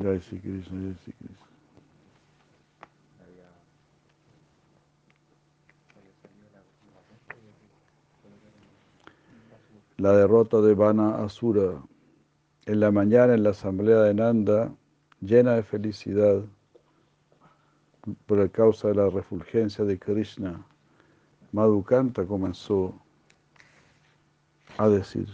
Jai 0.00 0.20
Sri 0.20 0.38
Krishna, 0.38 0.80
Jai 0.80 0.94
Sri 1.02 1.12
Krishna. 1.18 1.46
la. 9.96 10.10
La 10.10 10.16
derrota 10.16 10.60
de 10.60 10.74
Vana 10.74 11.24
Asura. 11.24 11.82
En 12.66 12.80
la 12.80 12.92
mañana 12.92 13.34
en 13.34 13.42
la 13.42 13.50
asamblea 13.50 14.02
de 14.02 14.14
Nanda, 14.14 14.72
llena 15.20 15.54
de 15.54 15.62
felicidad 15.64 16.44
por 18.26 18.50
causa 18.50 18.88
de 18.88 18.94
la 18.94 19.10
refulgencia 19.10 19.84
de 19.84 19.98
Krishna, 19.98 20.64
Madhukanta 21.50 22.24
comenzó 22.24 22.94
a 24.76 24.88
decir, 24.88 25.26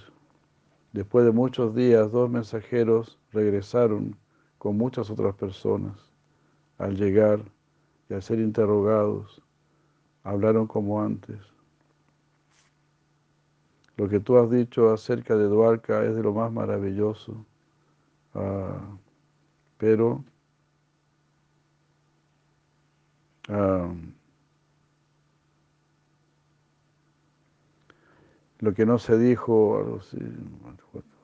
después 0.93 1.27
de 1.27 1.33
muchos 1.33 1.75
días, 1.75 2.11
dos 2.13 2.31
mensajeros 2.31 3.19
regresaron 3.33 4.17
con 4.65 4.79
muchas 4.79 5.11
otras 5.11 5.35
personas. 5.35 5.93
Al 6.79 6.97
llegar 6.97 7.39
y 8.09 8.15
al 8.15 8.23
ser 8.23 8.39
interrogados, 8.39 9.43
hablaron 10.23 10.67
como 10.67 11.03
antes. 11.03 11.39
Lo 13.99 14.09
que 14.09 14.21
tú 14.21 14.39
has 14.39 14.51
dicho 14.51 14.91
acerca 14.91 15.37
de 15.37 15.45
Dwarka 15.45 16.03
es 16.07 16.17
de 16.17 16.23
lo 16.23 16.33
más 16.33 16.51
maravilloso, 16.51 17.45
ah, 18.33 18.97
pero 19.77 20.25
ah, 23.51 23.93
lo 28.61 28.73
que 28.73 28.87
no 28.87 28.99
se 28.99 29.19
dijo, 29.19 29.99
así, 30.01 30.17
no 30.17 30.69
me 30.69 30.75
acuerdo. 30.75 31.15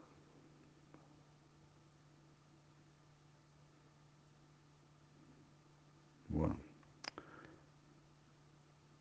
Bueno, 6.30 6.56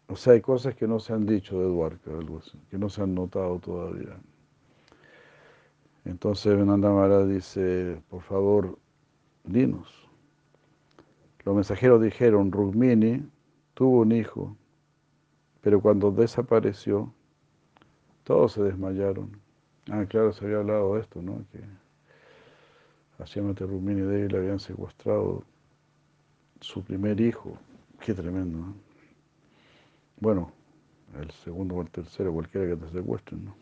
o 0.07 0.15
sea, 0.15 0.33
hay 0.33 0.41
cosas 0.41 0.75
que 0.75 0.87
no 0.87 0.99
se 0.99 1.13
han 1.13 1.25
dicho 1.25 1.59
de 1.59 1.67
Dwarka, 1.67 2.11
que 2.69 2.77
no 2.77 2.89
se 2.89 3.01
han 3.03 3.13
notado 3.13 3.59
todavía. 3.59 4.19
Entonces 6.03 6.57
Venanda 6.57 6.91
Maharaj 6.91 7.27
dice, 7.27 8.01
por 8.09 8.23
favor, 8.23 8.79
dinos. 9.43 10.09
Los 11.45 11.55
mensajeros 11.55 12.01
dijeron, 12.01 12.51
Rukmini 12.51 13.23
tuvo 13.75 14.01
un 14.01 14.11
hijo, 14.11 14.57
pero 15.61 15.79
cuando 15.79 16.11
desapareció, 16.11 17.13
todos 18.23 18.53
se 18.53 18.63
desmayaron. 18.63 19.39
Ah, 19.91 20.05
claro, 20.09 20.33
se 20.33 20.43
había 20.45 20.57
hablado 20.57 20.95
de 20.95 21.01
esto, 21.01 21.21
¿no? 21.21 21.45
Que 21.51 21.61
Shyamati 23.25 23.63
Rukmini 23.63 24.01
Devi 24.01 24.27
le 24.27 24.37
habían 24.37 24.59
secuestrado 24.59 25.43
su 26.61 26.83
primer 26.83 27.19
hijo. 27.19 27.57
Qué 27.99 28.13
tremendo, 28.13 28.59
¿no? 28.59 28.75
Bueno, 30.19 30.51
el 31.19 31.31
segundo 31.31 31.75
o 31.75 31.81
el 31.81 31.89
tercero, 31.89 32.33
cualquiera 32.33 32.67
que 32.67 32.75
te 32.75 32.89
secuestren, 32.91 33.45
¿no? 33.45 33.55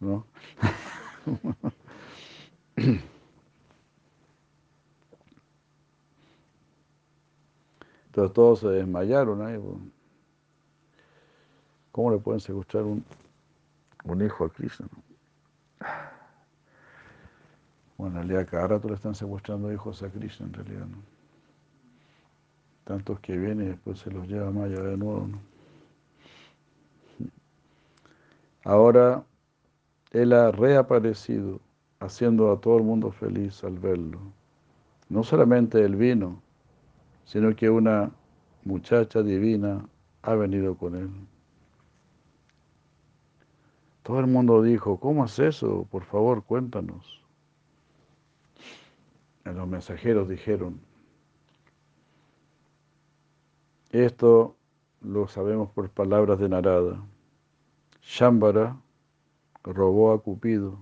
¿No? 0.00 0.26
Entonces 8.06 8.32
todos 8.34 8.60
se 8.60 8.68
desmayaron 8.68 9.40
ahí. 9.46 9.58
¿Cómo 11.92 12.10
le 12.10 12.18
pueden 12.18 12.40
secuestrar 12.40 12.84
un, 12.84 13.04
un 14.04 14.22
hijo 14.22 14.44
a 14.44 14.50
Krishna? 14.50 14.86
no? 14.90 15.02
Bueno, 18.02 18.20
en 18.20 18.26
realidad 18.26 18.50
cada 18.50 18.66
rato 18.66 18.88
le 18.88 18.94
están 18.94 19.14
secuestrando 19.14 19.72
hijos 19.72 20.02
a 20.02 20.10
Krishna, 20.10 20.46
en 20.46 20.54
realidad. 20.54 20.86
Tantos 22.82 23.20
que 23.20 23.36
vienen 23.36 23.66
y 23.66 23.68
después 23.68 24.00
se 24.00 24.10
los 24.10 24.26
lleva 24.26 24.50
Maya 24.50 24.80
de 24.80 24.96
nuevo, 24.96 25.28
¿no? 25.28 25.38
Ahora 28.64 29.22
Él 30.10 30.32
ha 30.32 30.50
reaparecido, 30.50 31.60
haciendo 32.00 32.50
a 32.50 32.60
todo 32.60 32.76
el 32.78 32.82
mundo 32.82 33.12
feliz 33.12 33.62
al 33.62 33.78
verlo. 33.78 34.18
No 35.08 35.22
solamente 35.22 35.80
el 35.84 35.94
vino, 35.94 36.42
sino 37.24 37.54
que 37.54 37.70
una 37.70 38.10
muchacha 38.64 39.22
divina 39.22 39.86
ha 40.22 40.34
venido 40.34 40.74
con 40.74 40.96
Él. 40.96 41.10
Todo 44.02 44.18
el 44.18 44.26
mundo 44.26 44.60
dijo, 44.60 44.98
¿cómo 44.98 45.24
es 45.24 45.38
eso? 45.38 45.86
Por 45.88 46.02
favor, 46.02 46.42
cuéntanos. 46.42 47.21
Los 49.44 49.68
mensajeros 49.68 50.28
dijeron, 50.28 50.80
esto 53.90 54.56
lo 55.02 55.28
sabemos 55.28 55.70
por 55.70 55.90
palabras 55.90 56.38
de 56.38 56.48
Narada. 56.48 57.04
Shambhara 58.02 58.76
robó 59.64 60.12
a 60.12 60.22
Cupido. 60.22 60.78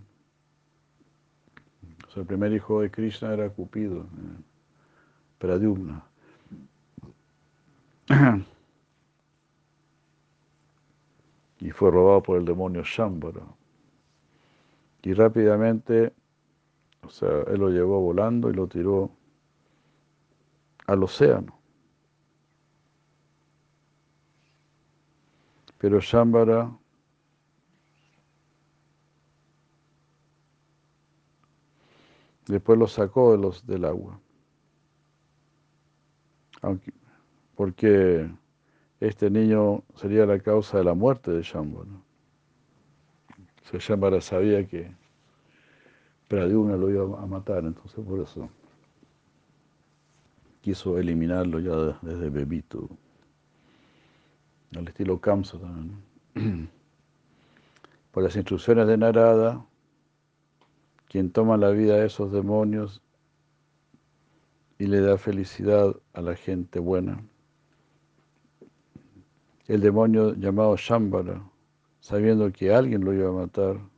El 2.17 2.27
primer 2.27 2.53
hijo 2.53 2.81
de 2.81 2.91
Krishna 2.91 3.33
era 3.33 3.49
Cupido, 3.51 4.01
eh, 4.01 4.43
Pradyumna. 5.39 6.05
Y 11.63 11.73
fue 11.73 11.91
robado 11.91 12.23
por 12.23 12.39
el 12.39 12.47
demonio 12.47 12.83
Shambhara. 12.83 13.43
Y 15.03 15.13
rápidamente, 15.13 16.15
o 17.03 17.11
sea, 17.11 17.43
él 17.49 17.61
lo 17.61 17.71
llevó 17.71 18.01
volando 18.01 18.51
y 18.51 18.55
lo 18.55 18.69
tiró 18.69 19.11
al 20.87 21.03
océano. 21.03 21.59
Pero 25.79 25.99
Shambhara 26.01 26.77
después 32.47 32.79
lo 32.79 32.87
sacó 32.87 33.33
de 33.33 33.39
los, 33.39 33.67
del 33.67 33.85
agua. 33.87 34.21
Porque 37.55 38.31
este 39.01 39.31
niño 39.31 39.83
sería 39.95 40.27
la 40.27 40.39
causa 40.39 40.79
de 40.79 40.85
la 40.85 40.95
muerte 40.95 41.31
de 41.31 41.43
Shambhara. 41.43 41.91
O 43.73 43.81
sea, 43.81 44.21
sabía 44.21 44.67
que 44.67 45.00
Pradyumna 46.31 46.77
lo 46.77 46.89
iba 46.89 47.21
a 47.21 47.27
matar, 47.27 47.65
entonces 47.65 48.05
por 48.05 48.21
eso 48.21 48.49
quiso 50.61 50.97
eliminarlo 50.97 51.59
ya 51.59 51.75
de- 51.75 51.97
desde 52.03 52.31
bebito. 52.31 52.89
Al 54.77 54.87
estilo 54.87 55.21
Kamsa 55.21 55.59
también. 55.59 55.99
Por 58.13 58.23
las 58.23 58.37
instrucciones 58.37 58.87
de 58.87 58.97
Narada, 58.97 59.67
quien 61.09 61.33
toma 61.33 61.57
la 61.57 61.71
vida 61.71 61.97
de 61.97 62.07
esos 62.07 62.31
demonios 62.31 63.03
y 64.79 64.87
le 64.87 65.01
da 65.01 65.19
felicidad 65.19 65.97
a 66.13 66.21
la 66.21 66.37
gente 66.37 66.79
buena. 66.79 67.21
El 69.67 69.81
demonio 69.81 70.33
llamado 70.35 70.77
Shambhara, 70.77 71.43
sabiendo 71.99 72.53
que 72.53 72.73
alguien 72.73 73.05
lo 73.05 73.13
iba 73.13 73.31
a 73.31 73.33
matar 73.33 73.90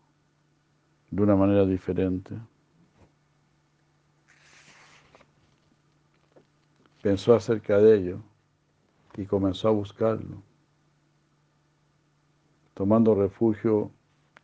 de 1.12 1.23
una 1.23 1.37
manera 1.37 1.67
diferente, 1.67 2.34
pensó 7.03 7.34
acerca 7.34 7.77
de 7.78 7.99
ello 7.99 8.23
y 9.19 9.27
comenzó 9.27 9.69
a 9.69 9.72
buscarlo, 9.72 10.43
tomando 12.72 13.15
refugio 13.15 13.91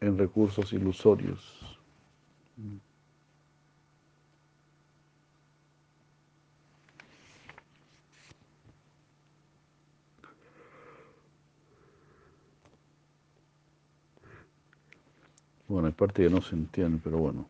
en 0.01 0.19
recursos 0.19 0.75
ilusorios. 0.75 1.81
Bueno, 15.69 15.89
hay 15.89 15.93
parte 15.93 16.23
que 16.23 16.31
no 16.31 16.41
se 16.41 16.57
entiende, 16.57 16.99
pero 17.05 17.19
bueno, 17.19 17.47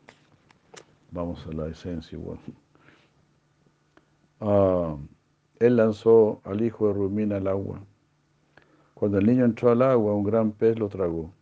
vamos 1.13 1.47
a 1.47 1.53
la 1.53 1.69
esencia 1.69 2.19
igual. 2.19 2.41
Ah, 4.41 4.97
él 5.61 5.77
lanzó 5.77 6.41
al 6.43 6.61
hijo 6.63 6.89
de 6.89 6.95
Rumina 6.95 7.37
al 7.37 7.47
agua. 7.47 7.81
Cuando 8.95 9.19
el 9.19 9.27
niño 9.27 9.45
entró 9.45 9.71
al 9.71 9.83
agua, 9.83 10.15
un 10.15 10.25
gran 10.25 10.51
pez 10.51 10.77
lo 10.81 10.89
tragó. 10.89 11.33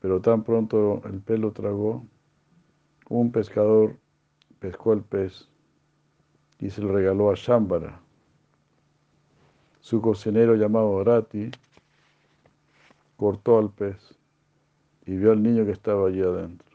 Pero 0.00 0.22
tan 0.22 0.42
pronto 0.42 1.02
el 1.04 1.20
pez 1.20 1.38
lo 1.38 1.52
tragó, 1.52 2.06
un 3.10 3.30
pescador 3.30 3.98
pescó 4.60 4.94
el 4.94 5.02
pez 5.02 5.50
y 6.60 6.70
se 6.70 6.80
lo 6.80 6.92
regaló 6.92 7.30
a 7.30 7.34
Shambhara. 7.34 8.00
Su 9.80 10.00
cocinero 10.00 10.54
llamado 10.54 11.04
Rati 11.04 11.50
cortó 13.18 13.58
al 13.58 13.70
pez 13.70 14.18
y 15.06 15.16
vio 15.16 15.32
al 15.32 15.42
niño 15.42 15.64
que 15.64 15.72
estaba 15.72 16.08
allí 16.08 16.20
adentro. 16.22 16.68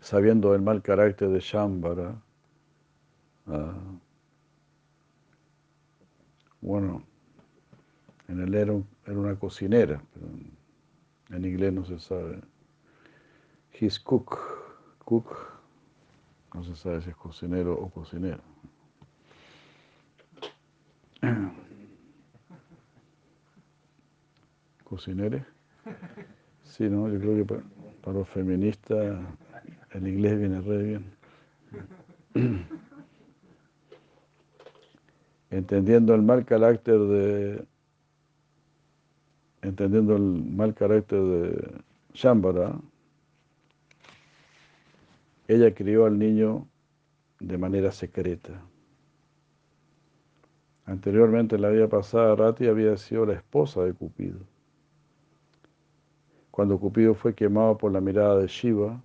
sabiendo 0.00 0.54
el 0.54 0.62
mal 0.62 0.82
carácter 0.82 1.28
de 1.30 1.40
Shambhara, 1.40 2.14
ah, 3.48 3.74
bueno, 6.60 7.02
en 8.28 8.40
él 8.40 8.54
era, 8.54 8.72
era 9.04 9.18
una 9.18 9.36
cocinera, 9.36 10.00
pero 10.14 10.26
en 11.36 11.44
inglés 11.44 11.72
no 11.72 11.84
se 11.84 11.98
sabe. 11.98 12.40
His 13.80 13.98
cook, 13.98 14.38
cook, 15.04 15.36
no 16.54 16.62
se 16.64 16.76
sabe 16.76 17.02
si 17.02 17.10
es 17.10 17.16
cocinero 17.16 17.74
o 17.74 17.90
cocinera. 17.90 18.40
¿Cocinere? 24.84 25.55
Sí, 26.62 26.88
no, 26.90 27.08
yo 27.08 27.18
creo 27.18 27.36
que 27.36 27.44
para, 27.44 28.18
los 28.18 28.28
feministas 28.28 29.18
el 29.92 30.08
inglés 30.08 30.38
viene 30.38 30.60
re 30.60 30.82
bien. 30.82 31.04
Entendiendo 35.50 36.14
el 36.14 36.22
mal 36.22 36.44
carácter 36.44 36.98
de 36.98 37.64
entendiendo 39.62 40.16
el 40.16 40.22
mal 40.22 40.74
carácter 40.74 41.20
de 41.20 41.72
Shambhala, 42.14 42.80
ella 45.48 45.74
crió 45.74 46.06
al 46.06 46.18
niño 46.18 46.68
de 47.40 47.58
manera 47.58 47.90
secreta. 47.90 48.62
Anteriormente, 50.84 51.56
en 51.56 51.62
la 51.62 51.70
vida 51.70 51.88
pasada, 51.88 52.36
Rati 52.36 52.68
había 52.68 52.96
sido 52.96 53.26
la 53.26 53.34
esposa 53.34 53.82
de 53.82 53.92
Cupido. 53.92 54.38
Cuando 56.56 56.80
Cupido 56.80 57.14
fue 57.14 57.34
quemado 57.34 57.76
por 57.76 57.92
la 57.92 58.00
mirada 58.00 58.38
de 58.38 58.46
Shiva, 58.46 58.98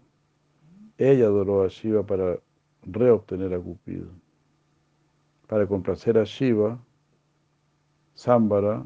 ella 0.97 1.25
adoró 1.25 1.63
a 1.63 1.67
Shiva 1.67 2.01
para 2.01 2.39
reobtener 2.83 3.53
a 3.53 3.59
Cupido. 3.59 4.07
Para 5.47 5.67
complacer 5.67 6.17
a 6.17 6.23
Shiva, 6.23 6.79
Sambara 8.13 8.85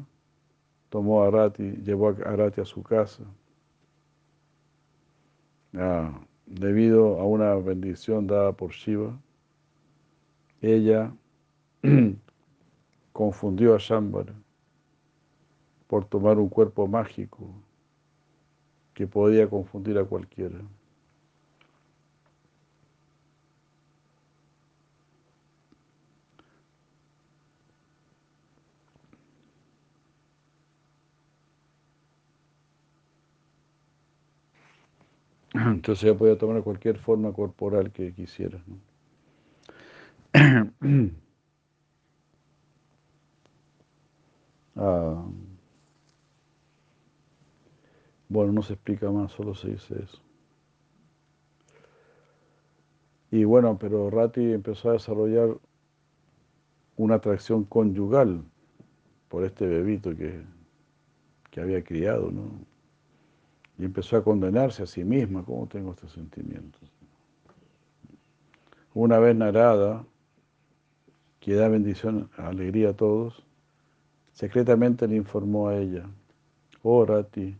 tomó 0.88 1.22
a 1.22 1.30
Rati, 1.30 1.76
llevó 1.84 2.08
a 2.08 2.12
Rati 2.14 2.60
a 2.60 2.64
su 2.64 2.82
casa. 2.82 3.22
Ah, 5.72 6.20
debido 6.46 7.20
a 7.20 7.24
una 7.24 7.54
bendición 7.54 8.26
dada 8.26 8.50
por 8.50 8.72
Shiva, 8.72 9.16
ella 10.60 11.14
confundió 13.12 13.76
a 13.76 13.78
Shambhara 13.78 14.34
por 15.86 16.04
tomar 16.04 16.36
un 16.40 16.48
cuerpo 16.48 16.88
mágico 16.88 17.48
que 18.96 19.06
podía 19.06 19.48
confundir 19.48 19.96
a 19.98 20.04
cualquiera. 20.06 20.58
Entonces 35.54 36.04
ella 36.04 36.16
podía 36.16 36.38
tomar 36.38 36.62
cualquier 36.62 36.98
forma 36.98 37.32
corporal 37.32 37.90
que 37.92 38.12
quisiera. 38.12 38.60
Ah. 44.76 45.24
Bueno, 48.36 48.52
no 48.52 48.62
se 48.62 48.74
explica 48.74 49.10
más, 49.10 49.32
solo 49.32 49.54
se 49.54 49.70
dice 49.70 49.94
eso. 49.98 50.20
Y 53.30 53.44
bueno, 53.44 53.78
pero 53.78 54.10
Rati 54.10 54.52
empezó 54.52 54.90
a 54.90 54.92
desarrollar 54.92 55.56
una 56.98 57.14
atracción 57.14 57.64
conyugal 57.64 58.44
por 59.30 59.42
este 59.46 59.66
bebito 59.66 60.14
que, 60.14 60.42
que 61.50 61.62
había 61.62 61.82
criado, 61.82 62.30
¿no? 62.30 62.50
Y 63.78 63.86
empezó 63.86 64.18
a 64.18 64.22
condenarse 64.22 64.82
a 64.82 64.86
sí 64.86 65.02
misma, 65.02 65.42
¿cómo 65.42 65.66
tengo 65.66 65.92
estos 65.92 66.12
sentimientos? 66.12 66.92
Una 68.92 69.18
vez 69.18 69.34
Narada, 69.34 70.04
que 71.40 71.54
da 71.54 71.68
bendición, 71.68 72.28
alegría 72.36 72.90
a 72.90 72.96
todos, 72.96 73.46
secretamente 74.34 75.08
le 75.08 75.16
informó 75.16 75.68
a 75.68 75.78
ella, 75.78 76.04
oh 76.82 77.06
Rati, 77.06 77.56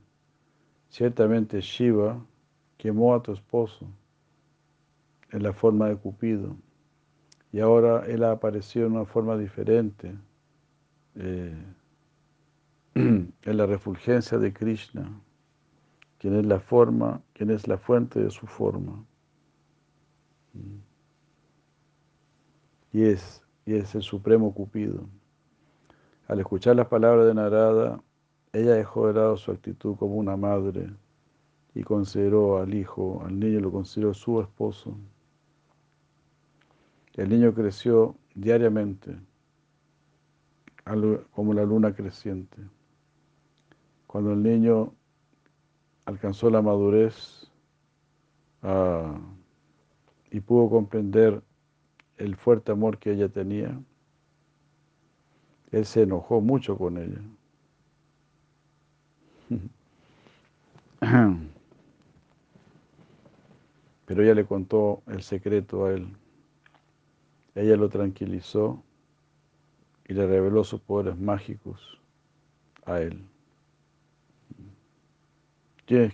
ciertamente 0.96 1.60
Shiva 1.60 2.25
quemó 2.78 3.14
a 3.14 3.22
tu 3.22 3.31
esposo 3.32 3.87
en 5.31 5.43
la 5.43 5.52
forma 5.52 5.90
de 5.90 5.96
Cupido 5.96 6.56
y 7.52 7.60
ahora 7.60 8.06
él 8.06 8.25
ha 8.25 8.31
aparecido 8.31 8.87
en 8.87 8.93
una 8.93 9.04
forma 9.04 9.37
diferente, 9.37 10.14
eh, 11.16 11.54
en 12.94 13.34
la 13.44 13.66
refulgencia 13.66 14.38
de 14.38 14.54
Krishna 14.54 15.20
quien 16.19 16.34
es 16.34 16.46
la 16.46 16.60
forma, 16.60 17.20
quien 17.34 17.50
es 17.50 17.69
la 17.69 17.76
fuente 17.76 18.19
de 18.19 18.31
su 18.31 18.46
forma. 18.46 19.04
Y 22.90 23.02
es, 23.04 23.42
y 23.66 23.75
es 23.75 23.94
el 23.94 24.00
supremo 24.00 24.54
Cupido. 24.54 25.06
Al 26.26 26.40
escuchar 26.40 26.75
las 26.75 26.87
palabras 26.87 27.26
de 27.26 27.34
Narada, 27.34 28.00
ella 28.56 28.72
dejó 28.72 29.08
de 29.08 29.12
lado 29.12 29.36
su 29.36 29.50
actitud 29.50 29.96
como 29.96 30.14
una 30.14 30.34
madre 30.34 30.88
y 31.74 31.82
consideró 31.82 32.56
al 32.56 32.72
hijo, 32.72 33.22
al 33.22 33.38
niño 33.38 33.60
lo 33.60 33.70
consideró 33.70 34.14
su 34.14 34.40
esposo. 34.40 34.96
El 37.14 37.28
niño 37.28 37.52
creció 37.52 38.16
diariamente 38.34 39.14
como 41.32 41.52
la 41.52 41.64
luna 41.64 41.94
creciente. 41.94 42.56
Cuando 44.06 44.32
el 44.32 44.42
niño 44.42 44.94
alcanzó 46.06 46.48
la 46.48 46.62
madurez 46.62 47.50
ah, 48.62 49.20
y 50.30 50.40
pudo 50.40 50.70
comprender 50.70 51.42
el 52.16 52.36
fuerte 52.36 52.72
amor 52.72 52.96
que 52.96 53.12
ella 53.12 53.28
tenía, 53.28 53.78
él 55.72 55.84
se 55.84 56.02
enojó 56.02 56.40
mucho 56.40 56.78
con 56.78 56.96
ella. 56.96 57.20
Pero 64.06 64.22
ella 64.22 64.34
le 64.34 64.46
contó 64.46 65.02
el 65.06 65.23
secreto 65.23 65.87
a 65.87 65.92
él. 65.92 66.09
Ella 67.54 67.76
lo 67.76 67.88
tranquilizó 67.88 68.82
y 70.06 70.14
le 70.14 70.26
reveló 70.26 70.64
sus 70.64 70.80
poderes 70.80 71.18
mágicos 71.18 72.00
a 72.85 73.00
él. 73.00 73.25
¿Qué, 75.87 76.12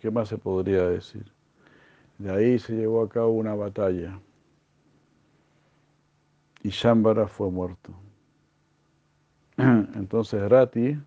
qué, 0.00 0.10
más 0.10 0.28
se 0.28 0.38
podría 0.38 0.86
decir? 0.86 1.30
De 2.18 2.30
ahí 2.30 2.58
se 2.58 2.74
llevó 2.74 3.02
a 3.02 3.08
cabo 3.08 3.32
una 3.32 3.54
batalla 3.54 4.18
y 6.62 6.70
Shambhara 6.70 7.26
fue 7.26 7.50
muerto. 7.50 7.94
Entonces 9.56 10.46
Rati 10.48 10.98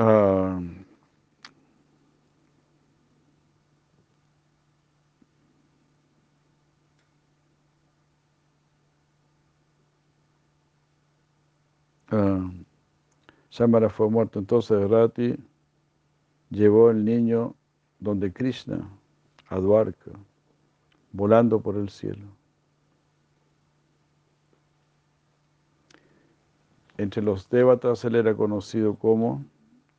uh, 0.00 0.60
fue 13.90 14.08
muerto, 14.08 14.38
entonces 14.38 14.88
Rati 14.88 15.36
llevó 16.48 16.90
el 16.90 17.04
niño 17.04 17.54
donde 17.98 18.32
Krishna, 18.32 18.88
a 19.48 19.56
Dwarka, 19.58 20.12
volando 21.12 21.60
por 21.60 21.76
el 21.76 21.90
cielo. 21.90 22.26
Entre 26.96 27.22
los 27.22 27.48
devatas 27.48 28.04
él 28.04 28.14
era 28.14 28.34
conocido 28.34 28.94
como 28.94 29.44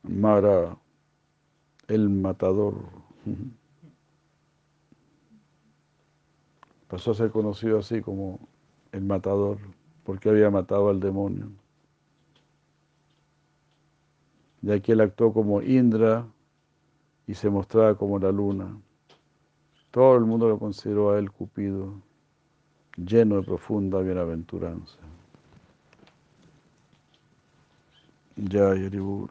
Mara, 0.03 0.77
el 1.88 2.10
matador. 2.10 2.75
Pasó 6.88 7.12
a 7.12 7.15
ser 7.15 7.31
conocido 7.31 7.79
así 7.79 8.01
como 8.01 8.39
el 8.91 9.03
matador, 9.03 9.58
porque 10.03 10.29
había 10.29 10.50
matado 10.50 10.89
al 10.89 11.00
demonio 11.00 11.51
de 14.62 14.75
aquí 14.75 14.91
él 14.91 15.01
actuó 15.01 15.34
como 15.34 15.62
Indra 15.62 16.27
y 17.27 17.34
se 17.34 17.50
mostraba 17.50 17.96
como 17.96 18.20
la 18.20 18.31
luna. 18.31 18.77
Todo 19.89 20.15
el 20.15 20.25
mundo 20.25 20.48
lo 20.48 20.60
consideró 20.60 21.12
a 21.12 21.20
él 21.20 21.31
Cupido, 21.31 21.96
lleno 22.96 23.38
de 23.38 23.43
profunda 23.43 24.00
bienaventuranza. 24.00 24.98
Jai 28.50 28.86
Aribur, 28.86 29.29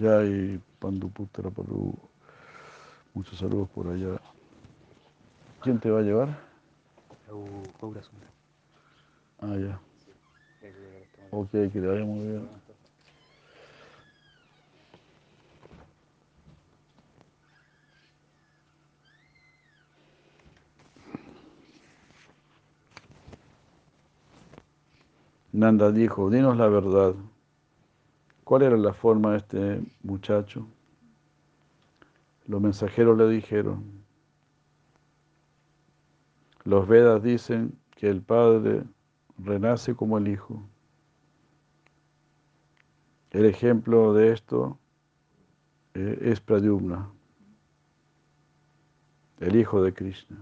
Jai 0.00 0.60
Panduputra 0.78 1.50
Paru, 1.50 1.94
Muchos 3.14 3.38
saludos 3.38 3.68
por 3.68 3.88
allá. 3.88 4.20
¿Quién 5.62 5.78
te 5.78 5.90
va 5.90 6.00
a 6.00 6.02
llevar? 6.02 6.28
Ah, 9.40 9.46
ya. 9.48 9.54
Mañana. 9.56 9.80
Ok, 11.30 11.50
que 11.50 11.68
te 11.68 11.80
vaya 11.80 12.04
muy 12.04 12.26
bien. 12.26 12.48
Nanda 25.52 25.92
dijo, 25.92 26.30
dinos 26.30 26.56
la 26.56 26.66
verdad. 26.66 27.14
¿Cuál 28.44 28.62
era 28.62 28.76
la 28.76 28.92
forma 28.92 29.32
de 29.32 29.36
este 29.38 29.82
muchacho? 30.02 30.66
Los 32.46 32.60
mensajeros 32.60 33.16
le 33.16 33.28
dijeron, 33.28 33.82
los 36.64 36.86
Vedas 36.86 37.22
dicen 37.22 37.78
que 37.96 38.08
el 38.08 38.20
Padre 38.20 38.84
renace 39.38 39.94
como 39.94 40.18
el 40.18 40.28
Hijo. 40.28 40.62
El 43.30 43.46
ejemplo 43.46 44.12
de 44.12 44.32
esto 44.32 44.78
eh, 45.94 46.18
es 46.22 46.40
Pradyumna, 46.40 47.10
el 49.40 49.56
hijo 49.56 49.82
de 49.82 49.92
Krishna. 49.92 50.38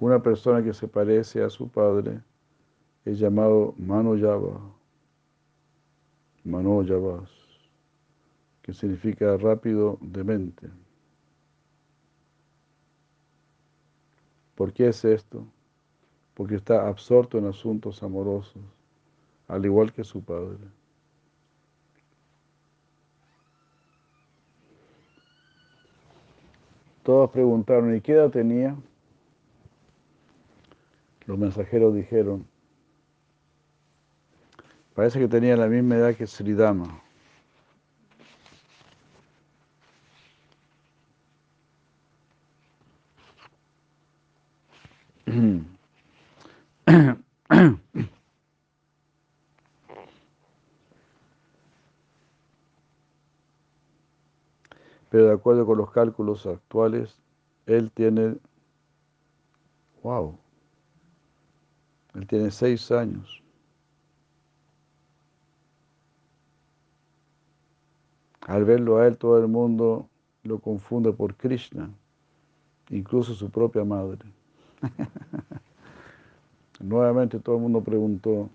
Una 0.00 0.22
persona 0.22 0.62
que 0.62 0.74
se 0.74 0.86
parece 0.86 1.42
a 1.42 1.48
su 1.48 1.68
padre 1.68 2.20
es 3.04 3.18
llamado 3.18 3.74
Manojava, 3.78 4.60
Manojavas, 6.48 7.30
que 8.62 8.72
significa 8.72 9.36
rápido 9.36 9.98
de 10.00 10.24
mente. 10.24 10.70
¿Por 14.54 14.72
qué 14.72 14.88
es 14.88 15.04
esto? 15.04 15.46
Porque 16.32 16.54
está 16.54 16.88
absorto 16.88 17.36
en 17.36 17.44
asuntos 17.46 18.02
amorosos, 18.02 18.62
al 19.46 19.66
igual 19.66 19.92
que 19.92 20.04
su 20.04 20.22
padre. 20.22 20.58
Todos 27.02 27.30
preguntaron, 27.30 27.94
¿y 27.94 28.00
qué 28.00 28.12
edad 28.12 28.30
tenía? 28.30 28.74
Los 31.26 31.38
mensajeros 31.38 31.94
dijeron, 31.94 32.46
parece 34.98 35.20
que 35.20 35.28
tenía 35.28 35.56
la 35.56 35.68
misma 35.68 35.94
edad 35.94 36.12
que 36.16 36.26
Sridama. 36.26 37.00
Pero 55.10 55.26
de 55.26 55.32
acuerdo 55.32 55.64
con 55.64 55.78
los 55.78 55.92
cálculos 55.92 56.44
actuales, 56.44 57.16
él 57.66 57.92
tiene, 57.92 58.34
wow, 60.02 60.36
él 62.16 62.26
tiene 62.26 62.50
seis 62.50 62.90
años. 62.90 63.44
Al 68.48 68.64
verlo 68.64 68.96
a 68.96 69.06
él, 69.06 69.18
todo 69.18 69.38
el 69.38 69.46
mundo 69.46 70.08
lo 70.42 70.58
confunde 70.58 71.12
por 71.12 71.36
Krishna, 71.36 71.90
incluso 72.88 73.34
su 73.34 73.50
propia 73.50 73.84
madre. 73.84 74.24
Nuevamente 76.80 77.40
todo 77.40 77.56
el 77.56 77.62
mundo 77.62 77.82
preguntó, 77.82 78.48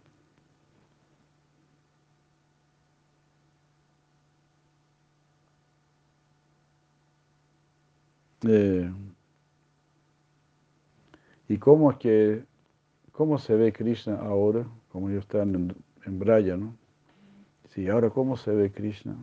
eh, 8.47 8.91
¿y 11.47 11.57
cómo 11.59 11.91
es 11.91 11.97
que, 11.97 12.43
cómo 13.11 13.37
se 13.37 13.55
ve 13.55 13.71
Krishna 13.71 14.15
ahora? 14.15 14.65
Como 14.91 15.11
ellos 15.11 15.25
están 15.25 15.53
en, 15.53 15.75
en 16.03 16.17
Braya, 16.17 16.57
¿no? 16.57 16.75
Sí, 17.69 17.87
ahora 17.89 18.09
¿cómo 18.09 18.37
se 18.37 18.55
ve 18.55 18.71
Krishna? 18.71 19.15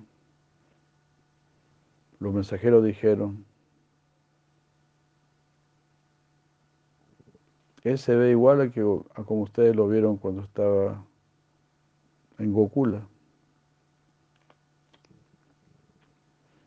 Los 2.21 2.35
mensajeros 2.35 2.85
dijeron, 2.85 3.47
él 7.83 7.99
se 7.99 8.15
ve 8.15 8.31
igual 8.31 8.61
a, 8.61 8.71
que, 8.71 8.83
como 8.83 9.43
ustedes 9.43 9.75
lo 9.75 9.89
vieron 9.89 10.19
cuando 10.19 10.43
estaba 10.43 11.03
en 12.39 12.53
Gokula. 12.53 13.09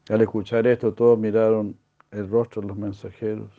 Al 0.09 0.21
escuchar 0.21 0.65
esto, 0.67 0.93
todos 0.93 1.17
miraron 1.17 1.77
el 2.11 2.27
rostro 2.29 2.61
de 2.61 2.67
los 2.67 2.77
mensajeros 2.77 3.51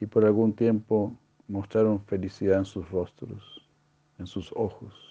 y 0.00 0.06
por 0.06 0.24
algún 0.24 0.52
tiempo 0.52 1.16
mostraron 1.48 2.04
felicidad 2.04 2.58
en 2.58 2.64
sus 2.66 2.88
rostros, 2.90 3.66
en 4.18 4.26
sus 4.26 4.52
ojos. 4.54 5.09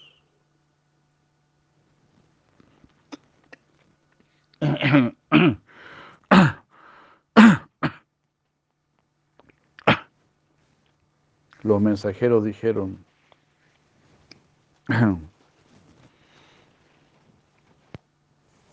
Los 11.62 11.80
mensajeros 11.80 12.44
dijeron, 12.44 12.98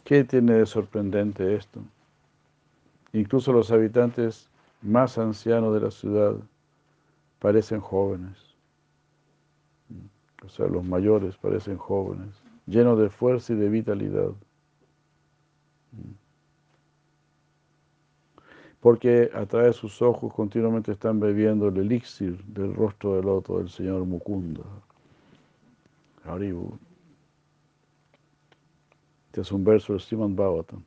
¿qué 0.04 0.24
tiene 0.24 0.54
de 0.54 0.66
sorprendente 0.66 1.56
esto? 1.56 1.82
Incluso 3.14 3.52
los 3.52 3.72
habitantes 3.72 4.50
más 4.82 5.18
ancianos 5.18 5.74
de 5.74 5.82
la 5.82 5.92
ciudad 5.92 6.36
parecen 7.40 7.82
jóvenes. 7.82 8.38
O 10.46 10.50
sea, 10.50 10.68
los 10.68 10.86
mayores 10.86 11.36
parecen 11.38 11.78
jóvenes, 11.78 12.42
llenos 12.66 13.00
de 13.00 13.10
fuerza 13.10 13.54
y 13.54 13.58
de 13.58 13.70
vitalidad. 13.70 14.32
Porque 18.80 19.30
a 19.34 19.46
través 19.46 19.68
de 19.68 19.74
sus 19.74 20.02
ojos 20.02 20.34
continuamente 20.34 20.92
están 20.92 21.20
bebiendo 21.20 21.68
el 21.68 21.78
elixir 21.78 22.44
del 22.46 22.76
rostro 22.76 23.16
del 23.16 23.26
loto 23.26 23.58
del 23.58 23.70
Señor 23.70 24.06
Mukunda. 24.06 24.64
Haribu. 26.24 26.78
Este 29.28 29.42
es 29.42 29.52
un 29.52 29.64
verso 29.64 29.94
de 29.94 30.00
Srimad 30.00 30.30
Bhagavatam. 30.30 30.84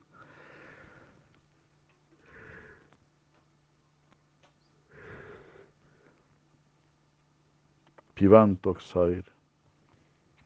Pivantoxair, 8.15 9.25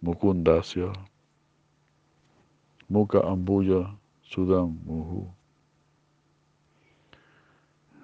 Mukundasya, 0.01 0.93
Muka 2.89 3.19
Ambuya, 3.21 3.99
Sudam 4.23 4.79
Muhu. 4.85 5.35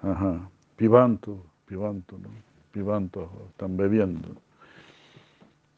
Ajá, 0.03 0.49
Pivanto, 0.77 1.45
Pivanto, 1.67 2.17
¿no? 2.17 2.29
Pivanto, 2.71 3.29
están 3.51 3.77
bebiendo. 3.77 4.29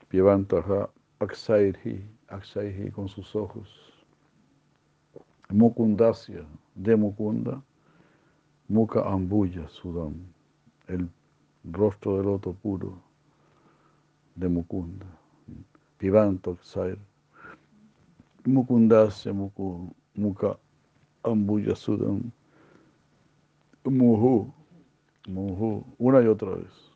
Pivanto, 0.07 0.59
ajá, 0.59 0.89
Aksairhi, 1.19 2.05
Aksairhi 2.29 2.89
con 2.91 3.09
sus 3.09 3.35
ojos. 3.35 3.67
Mukundasya, 5.49 6.45
de 6.75 6.95
Mukunda, 6.95 7.61
Muka 8.69 9.01
Ambuya, 9.01 9.67
Sudam, 9.67 10.13
el 10.87 11.09
rostro 11.65 12.15
del 12.15 12.25
loto 12.25 12.53
puro 12.53 12.97
de 14.35 14.47
Mukunda. 14.47 15.05
Pivanto 15.97 16.57
Sair. 16.61 16.97
Mukundasya 18.45 19.33
Muku, 19.33 19.93
Muka 20.15 20.57
Ambuya 21.23 21.75
Sudam. 21.75 22.31
Muhu. 23.85 24.53
Muhu. 25.27 25.85
Una 25.99 26.21
y 26.21 26.27
otra 26.27 26.51
vez. 26.51 26.93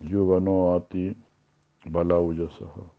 Yuvano 0.00 0.74
ati 0.76 1.16
balauyasaha. 1.84 2.95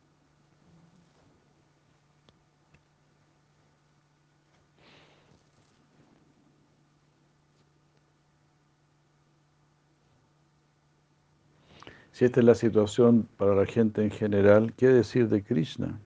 Si 12.18 12.26
esta 12.26 12.40
es 12.40 12.48
la 12.48 12.56
situación 12.56 13.30
para 13.38 13.54
la 13.54 13.68
gente 13.68 14.02
en 14.02 14.10
general, 14.10 14.74
¿qué 14.74 14.88
decir 14.88 15.30
de 15.30 15.44
Krishna? 15.44 16.00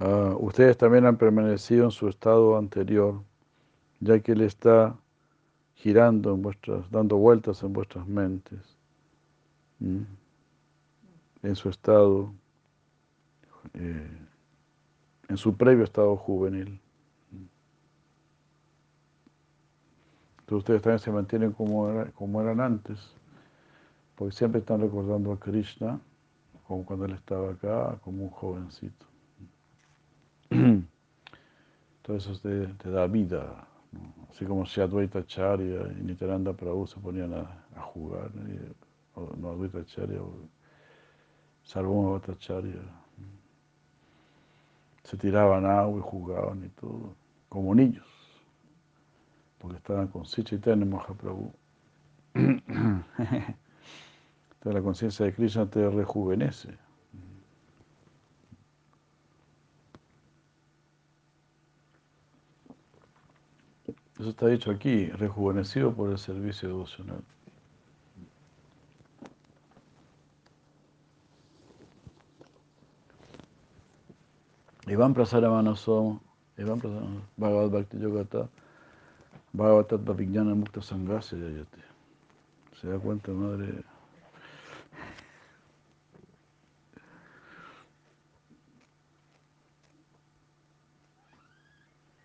Uh, 0.00 0.34
ustedes 0.44 0.76
también 0.76 1.06
han 1.06 1.16
permanecido 1.16 1.84
en 1.84 1.92
su 1.92 2.08
estado 2.08 2.56
anterior, 2.58 3.22
ya 4.00 4.18
que 4.18 4.32
Él 4.32 4.40
está 4.40 4.96
girando 5.76 6.34
en 6.34 6.42
vuestras, 6.42 6.90
dando 6.90 7.16
vueltas 7.16 7.62
en 7.62 7.72
vuestras 7.72 8.08
mentes, 8.08 8.76
en 9.78 11.54
su 11.54 11.68
estado, 11.68 12.34
eh, 13.74 14.18
en 15.28 15.36
su 15.36 15.56
previo 15.56 15.84
estado 15.84 16.16
juvenil. 16.16 16.80
Entonces 20.52 20.64
ustedes 20.64 20.82
también 20.82 20.98
se 20.98 21.10
mantienen 21.10 21.52
como, 21.52 21.88
era, 21.88 22.10
como 22.10 22.42
eran 22.42 22.60
antes, 22.60 22.98
porque 24.14 24.36
siempre 24.36 24.60
están 24.60 24.82
recordando 24.82 25.32
a 25.32 25.40
Krishna, 25.40 25.98
como 26.66 26.84
cuando 26.84 27.06
Él 27.06 27.12
estaba 27.12 27.52
acá, 27.52 27.98
como 28.04 28.24
un 28.24 28.28
jovencito. 28.28 29.06
Todo 32.02 32.16
eso 32.18 32.38
te, 32.38 32.90
da 32.90 33.06
vida, 33.06 33.66
así 34.30 34.44
como 34.44 34.66
si 34.66 34.82
Advaita 34.82 35.24
Charya 35.24 35.90
y 35.98 36.02
Nityananda 36.02 36.52
Prabhu 36.52 36.86
se 36.86 37.00
ponían 37.00 37.32
a, 37.32 37.80
jugar, 37.80 38.30
¿no? 38.34 38.42
o, 39.14 39.34
no 39.34 39.52
Advaita 39.52 39.86
Charya, 39.86 40.20
o 40.20 42.12
Bhattacharya, 42.12 42.82
se 45.02 45.16
tiraban 45.16 45.64
agua 45.64 45.98
y 45.98 46.02
jugaban 46.02 46.62
y 46.62 46.68
todo, 46.78 47.14
como 47.48 47.74
niños, 47.74 48.21
porque 49.62 49.76
estaban 49.76 50.08
con 50.08 50.26
Sichaitanya 50.26 50.84
Mahaprabhu. 50.84 51.52
Entonces 52.34 53.54
la 54.64 54.82
conciencia 54.82 55.24
de 55.24 55.32
Krishna 55.32 55.66
te 55.66 55.88
rejuvenece. 55.88 56.76
Eso 64.18 64.30
está 64.30 64.48
dicho 64.48 64.72
aquí, 64.72 65.06
rejuvenecido 65.06 65.94
por 65.94 66.10
el 66.10 66.18
servicio 66.18 66.68
devocional. 66.68 67.22
Iván 74.88 75.14
Prasaramanasom, 75.14 76.18
Iván 76.58 76.80
Prasaramanasom, 76.80 77.22
Bhagavad 77.36 77.70
Bhakti 77.70 77.98
Yogata, 77.98 78.48
Bhagavatat 79.54 80.00
Vijnana 80.16 80.54
Mukta 80.54 80.80
Sanghasya 80.80 81.38
Yayate. 81.38 81.82
¿Se 82.80 82.88
da 82.88 82.98
cuenta, 82.98 83.30
madre? 83.32 83.84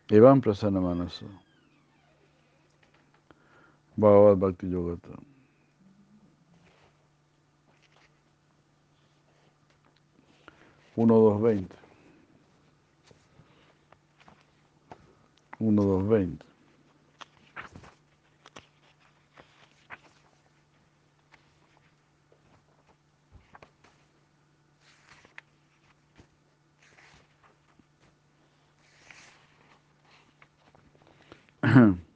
Iván 0.09 0.39
Prasaramanasom. 0.39 1.27
Bhagavad 3.97 4.37
Bhakti 4.37 4.69
Yogata. 4.69 5.09
Uno, 10.95 11.15
dos, 11.19 11.41
veinte. 11.41 11.75
Uno, 15.59 15.83
dos, 15.83 16.07
veinte. 16.07 16.45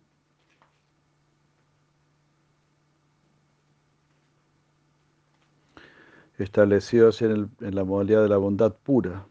establecido 6.37 7.09
así 7.09 7.25
en, 7.25 7.31
el, 7.31 7.49
en, 7.59 7.75
la 7.75 7.83
modalidad 7.83 8.23
de 8.23 8.29
la 8.29 8.37
bondad 8.37 8.73
pura. 8.73 9.25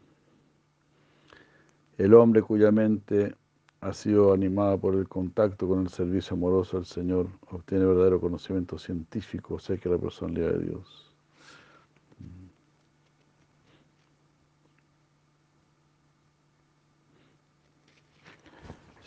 El 1.98 2.14
hombre 2.14 2.42
cuya 2.42 2.70
mente 2.70 3.34
ha 3.80 3.92
sido 3.92 4.32
animada 4.32 4.76
por 4.76 4.94
el 4.94 5.08
contacto 5.08 5.66
con 5.66 5.80
el 5.80 5.88
servicio 5.88 6.36
amoroso 6.36 6.76
al 6.76 6.84
Señor 6.84 7.28
obtiene 7.50 7.86
verdadero 7.86 8.20
conocimiento 8.20 8.78
científico 8.78 9.56
acerca 9.56 9.88
de 9.88 9.96
la 9.96 10.02
personalidad 10.02 10.52
de 10.52 10.66
Dios. 10.66 11.06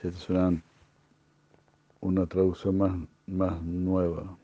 Esta 0.04 0.10
es 0.10 0.30
una, 0.30 0.62
una 2.04 2.26
traducción 2.26 2.78
más, 2.78 2.92
más 3.28 3.62
nueva. 3.62 4.38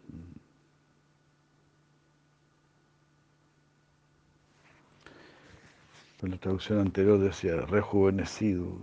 En 6.22 6.32
la 6.32 6.38
traducción 6.38 6.80
anterior 6.80 7.20
decía 7.20 7.58
rejuvenecido 7.58 8.78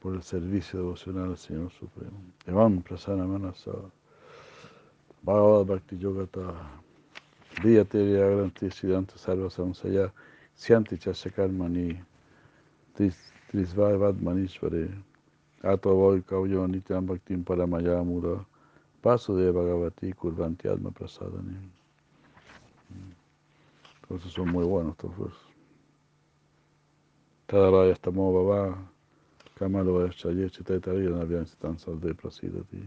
por 0.00 0.14
el 0.14 0.22
servicio 0.22 0.78
devocional 0.78 1.30
al 1.30 1.38
Señor 1.38 1.72
Supremo. 1.72 2.20
Evam 2.46 2.82
prasana 2.82 3.24
manasa 3.24 3.72
Bhagavad 5.22 5.66
Bhakti 5.66 5.98
Yogata 5.98 6.54
Viyate 7.62 7.98
Vyagranti 7.98 8.70
Siddhanta 8.70 9.18
Sarva 9.18 9.50
Samsaya 9.50 10.12
Syanti 10.56 10.96
Chasakarmani 10.98 12.00
Trisvavad 13.50 14.14
Manishvare 14.20 15.11
Kauyo 15.62 16.66
Nityam 16.66 17.06
Bhaktim 17.06 17.44
Paramaya 17.44 18.04
Mura 18.04 18.44
Paso 19.00 19.36
de 19.36 19.52
Bhagavati 19.52 20.12
Kurvanti 20.12 20.68
Alma 20.68 20.90
Prasadani. 20.90 21.56
Entonces 24.02 24.32
son 24.32 24.50
muy 24.50 24.64
buenos 24.64 24.92
estos 24.92 25.16
versos. 25.16 25.46
Tadaraya 27.46 27.94
Stamo 27.94 28.32
Baba 28.32 28.76
Kamalo 29.56 29.94
Vaishaye 29.94 30.50
Chitaitari 30.50 31.08
Navyan 31.08 31.46
Sitan 31.46 31.78
Salde 31.78 32.12
Prasidati. 32.14 32.82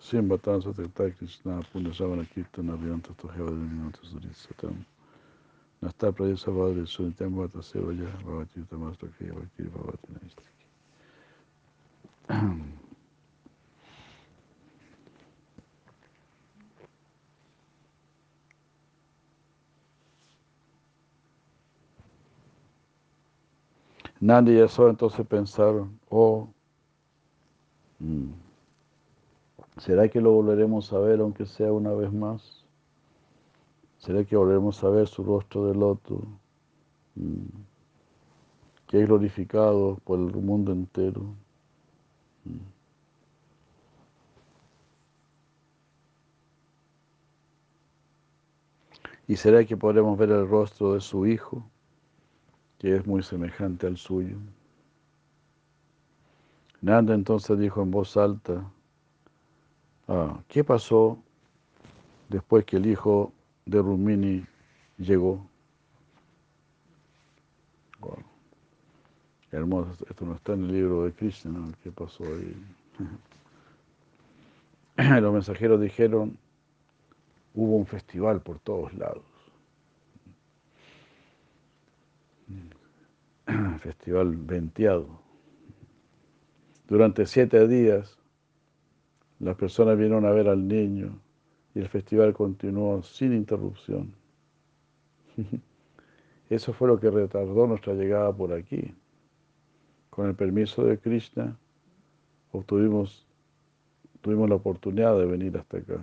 Simbatan 0.00 0.60
Satakta 0.60 1.16
Krishna 1.16 1.62
Punya 1.72 1.92
Savana 1.94 2.24
Kirtan 2.24 2.70
Avyanta 2.70 3.14
Toheva 3.14 3.50
Dinanta 3.50 4.00
Surisatam. 4.02 4.84
Nasta 5.80 6.10
Pradesa 6.12 6.50
Vadri 6.50 6.86
Sunitam 6.86 7.36
Vata 7.36 7.62
Sevaya 7.62 8.08
Bhavati 8.24 8.60
Utamastaki 8.60 9.24
Bhakti 9.30 9.62
Bhavati 9.62 10.12
Naistaki. 10.12 10.58
Nandi 24.20 24.52
y 24.52 24.58
eso 24.58 24.88
entonces 24.88 25.24
pensaron, 25.26 26.00
oh, 26.08 26.48
mm, 28.00 28.32
¿será 29.76 30.08
que 30.08 30.20
lo 30.20 30.32
volveremos 30.32 30.92
a 30.92 30.98
ver 30.98 31.20
aunque 31.20 31.46
sea 31.46 31.72
una 31.72 31.92
vez 31.92 32.12
más? 32.12 32.67
¿Será 33.98 34.24
que 34.24 34.36
volveremos 34.36 34.82
a 34.84 34.90
ver 34.90 35.06
su 35.08 35.22
rostro 35.24 35.66
de 35.66 35.74
loto, 35.74 36.22
mm, 37.16 37.46
que 38.86 39.02
es 39.02 39.06
glorificado 39.06 39.98
por 40.04 40.18
el 40.18 40.34
mundo 40.36 40.72
entero? 40.72 41.22
Mm. 42.44 42.58
¿Y 49.28 49.36
será 49.36 49.64
que 49.64 49.76
podremos 49.76 50.16
ver 50.18 50.30
el 50.30 50.48
rostro 50.48 50.94
de 50.94 51.00
su 51.00 51.26
hijo? 51.26 51.64
que 52.78 52.94
es 52.94 53.06
muy 53.06 53.22
semejante 53.22 53.86
al 53.86 53.96
suyo. 53.96 54.36
Nanda 56.80 57.14
entonces 57.14 57.58
dijo 57.58 57.82
en 57.82 57.90
voz 57.90 58.16
alta, 58.16 58.64
ah, 60.06 60.40
¿qué 60.46 60.62
pasó 60.62 61.18
después 62.28 62.64
que 62.64 62.76
el 62.76 62.86
hijo 62.86 63.32
de 63.68 63.82
Rumini 63.82 64.44
llegó? 64.96 65.46
Hermoso, 69.50 70.04
esto 70.08 70.26
no 70.26 70.34
está 70.34 70.52
en 70.52 70.64
el 70.64 70.72
libro 70.72 71.04
de 71.04 71.12
Krishna, 71.12 71.52
¿no? 71.52 71.72
¿qué 71.82 71.90
pasó 71.90 72.22
ahí? 72.24 72.54
Los 75.22 75.32
mensajeros 75.32 75.80
dijeron, 75.80 76.36
hubo 77.54 77.76
un 77.76 77.86
festival 77.86 78.42
por 78.42 78.58
todos 78.58 78.92
lados. 78.94 79.24
Festival 83.80 84.36
venteado. 84.36 85.08
Durante 86.88 87.24
siete 87.24 87.66
días 87.66 88.18
las 89.40 89.56
personas 89.56 89.96
vinieron 89.96 90.26
a 90.26 90.30
ver 90.30 90.48
al 90.48 90.68
niño 90.68 91.18
y 91.78 91.80
el 91.80 91.88
festival 91.88 92.34
continuó 92.34 93.04
sin 93.04 93.32
interrupción. 93.32 94.12
Eso 96.50 96.72
fue 96.72 96.88
lo 96.88 96.98
que 96.98 97.08
retardó 97.08 97.68
nuestra 97.68 97.94
llegada 97.94 98.32
por 98.32 98.52
aquí. 98.52 98.96
Con 100.10 100.26
el 100.26 100.34
permiso 100.34 100.84
de 100.84 100.98
Krishna 100.98 101.56
obtuvimos 102.50 103.24
tuvimos 104.22 104.48
la 104.48 104.56
oportunidad 104.56 105.16
de 105.18 105.26
venir 105.26 105.56
hasta 105.56 105.76
acá. 105.76 106.00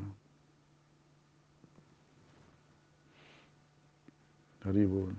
Haribol. 4.64 5.14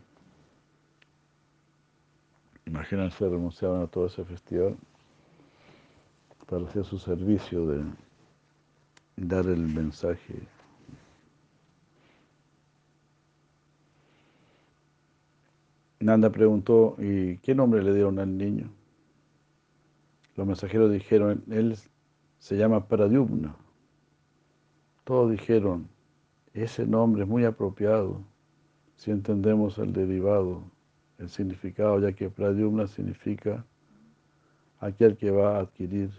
Imagínense 2.65 3.29
renunciaban 3.29 3.83
a 3.83 3.87
todo 3.89 4.07
ese 4.07 4.25
festival 4.25 4.75
para 6.47 6.65
hacer 6.65 6.83
su 6.87 6.99
servicio 6.99 7.67
de 7.67 7.85
dar 9.17 9.47
el 9.47 9.67
mensaje. 9.67 10.35
Nanda 15.99 16.31
preguntó, 16.31 16.97
¿y 16.99 17.39
qué 17.39 17.55
nombre 17.55 17.83
le 17.83 17.95
dieron 17.95 18.19
al 18.19 18.37
niño? 18.37 18.71
Los 20.37 20.47
mensajeros 20.47 20.93
dijeron, 20.93 21.43
él 21.51 21.77
se 22.39 22.57
llama 22.57 22.87
Pradyumna. 22.87 23.57
Todos 25.05 25.31
dijeron, 25.31 25.89
ese 26.53 26.87
nombre 26.87 27.23
es 27.23 27.29
muy 27.29 27.45
apropiado 27.45 28.23
si 28.97 29.11
entendemos 29.11 29.79
el 29.79 29.93
derivado, 29.93 30.63
el 31.19 31.29
significado, 31.31 31.99
ya 32.01 32.13
que 32.13 32.29
Pradyumna 32.29 32.87
significa 32.87 33.65
aquel 34.81 35.17
que 35.17 35.31
va 35.31 35.57
a 35.57 35.61
adquirir 35.61 36.11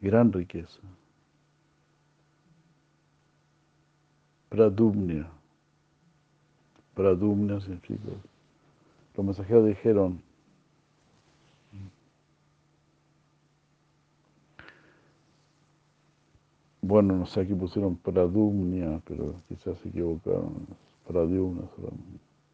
gran 0.00 0.32
riqueza. 0.32 0.80
Pradumnia. 4.48 5.28
Pradumnia 6.94 7.60
significa. 7.60 8.10
Los 9.16 9.26
mensajeros 9.26 9.66
dijeron, 9.66 10.22
bueno, 16.80 17.16
no 17.16 17.26
sé, 17.26 17.40
aquí 17.40 17.54
pusieron 17.54 17.96
Pradumnia, 17.96 19.00
pero 19.04 19.34
quizás 19.48 19.78
se 19.78 19.88
equivocaron. 19.88 20.66
Pradumnia 21.06 21.64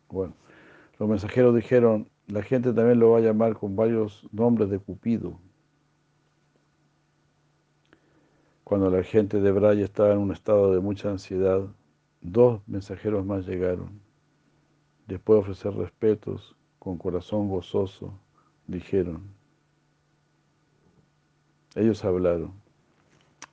Bueno, 0.09 0.35
los 0.98 1.09
mensajeros 1.09 1.54
dijeron, 1.54 2.09
la 2.26 2.42
gente 2.42 2.72
también 2.72 2.98
lo 2.98 3.11
va 3.11 3.18
a 3.18 3.22
llamar 3.22 3.54
con 3.54 3.76
varios 3.76 4.26
nombres 4.33 4.70
de 4.70 4.78
Cupido. 4.78 5.38
Cuando 8.64 8.90
la 8.90 9.02
gente 9.02 9.40
de 9.40 9.52
Braya 9.52 9.85
estaba 9.85 10.12
en 10.12 10.18
un 10.18 10.33
estado 10.33 10.72
de 10.72 10.80
mucha 10.80 11.11
ansiedad, 11.11 11.68
dos 12.24 12.60
mensajeros 12.66 13.24
más 13.24 13.46
llegaron. 13.46 14.00
Después 15.06 15.37
de 15.37 15.40
ofrecer 15.42 15.74
respetos, 15.74 16.56
con 16.80 16.98
corazón 16.98 17.48
gozoso, 17.48 18.18
dijeron, 18.66 19.22
ellos 21.76 22.04
hablaron. 22.04 22.52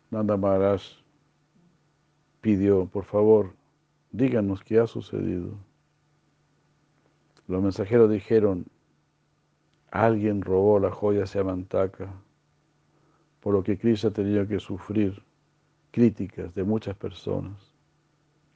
Nanda 0.10 0.36
Maharaj 0.36 0.82
pidió, 2.42 2.88
por 2.88 3.04
favor, 3.04 3.54
díganos 4.12 4.64
qué 4.64 4.80
ha 4.80 4.88
sucedido. 4.88 5.54
Los 7.48 7.62
mensajeros 7.62 8.10
dijeron, 8.10 8.66
alguien 9.92 10.42
robó 10.42 10.80
la 10.80 10.90
joya 10.90 11.28
Samantaka 11.28 12.12
por 13.42 13.54
lo 13.56 13.64
que 13.64 13.78
Krishna 13.78 14.12
tenido 14.12 14.48
que 14.48 14.60
sufrir 14.60 15.22
críticas 15.90 16.54
de 16.54 16.64
muchas 16.64 16.96
personas, 16.96 17.71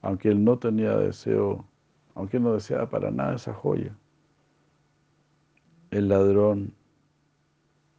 aunque 0.06 0.30
él 0.30 0.44
no 0.44 0.60
tenía 0.60 0.96
deseo, 0.98 1.66
aunque 2.14 2.38
él 2.38 2.44
no 2.44 2.54
deseaba 2.54 2.88
para 2.88 3.10
nada 3.10 3.34
esa 3.34 3.56
joya. 3.56 3.98
El 5.90 6.10
ladrón 6.10 6.76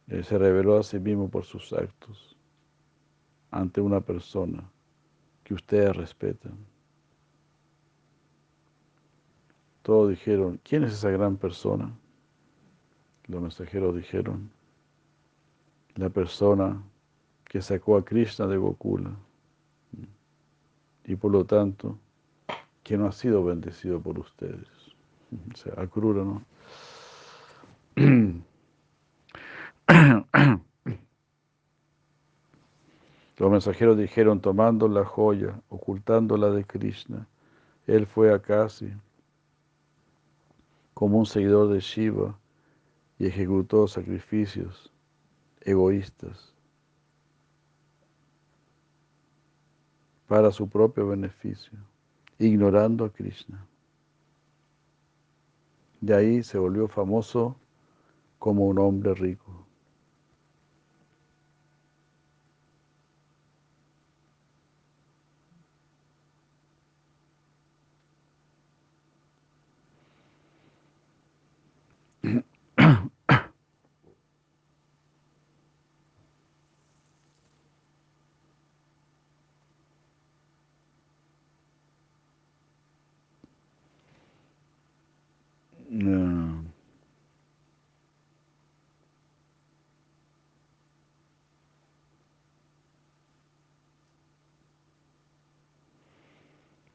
eh, 0.07 0.23
se 0.23 0.37
reveló 0.37 0.77
a 0.77 0.83
sí 0.83 0.99
mismo 0.99 1.29
por 1.29 1.43
sus 1.43 1.73
actos 1.73 2.37
ante 3.51 3.81
una 3.81 3.99
persona 3.99 4.63
que 5.43 5.53
ustedes 5.53 5.93
respetan. 5.97 6.57
Todos 9.81 10.09
dijeron, 10.09 10.61
¿quién 10.63 10.85
es 10.85 10.93
esa 10.93 11.09
gran 11.09 11.35
persona? 11.35 11.93
Los 13.25 13.41
mensajeros 13.41 13.93
dijeron, 13.93 14.49
la 15.95 16.07
persona 16.07 16.81
que 17.43 17.61
sacó 17.61 17.97
a 17.97 18.05
Krishna 18.05 18.47
de 18.47 18.55
Gokula 18.55 19.26
y 21.07 21.15
por 21.15 21.31
lo 21.31 21.45
tanto 21.45 21.97
que 22.83 22.97
no 22.97 23.07
ha 23.07 23.11
sido 23.11 23.43
bendecido 23.43 23.99
por 23.99 24.19
ustedes. 24.19 24.67
O 25.53 25.57
sea, 25.57 25.73
¿no? 25.75 26.43
Los 33.37 33.51
mensajeros 33.51 33.97
dijeron, 33.97 34.41
tomando 34.41 34.87
la 34.87 35.05
joya, 35.05 35.61
ocultándola 35.69 36.49
de 36.51 36.63
Krishna, 36.65 37.27
él 37.85 38.05
fue 38.05 38.33
a 38.33 38.39
Kasi 38.39 38.91
como 40.93 41.19
un 41.19 41.25
seguidor 41.25 41.69
de 41.69 41.79
Shiva 41.79 42.37
y 43.19 43.27
ejecutó 43.27 43.87
sacrificios 43.87 44.91
egoístas 45.61 46.56
para 50.27 50.51
su 50.51 50.67
propio 50.67 51.07
beneficio, 51.07 51.77
ignorando 52.37 53.05
a 53.05 53.11
Krishna. 53.11 53.65
De 56.01 56.15
ahí 56.15 56.43
se 56.43 56.57
volvió 56.57 56.87
famoso 56.87 57.55
como 58.37 58.65
un 58.67 58.77
hombre 58.77 59.13
rico. 59.15 59.66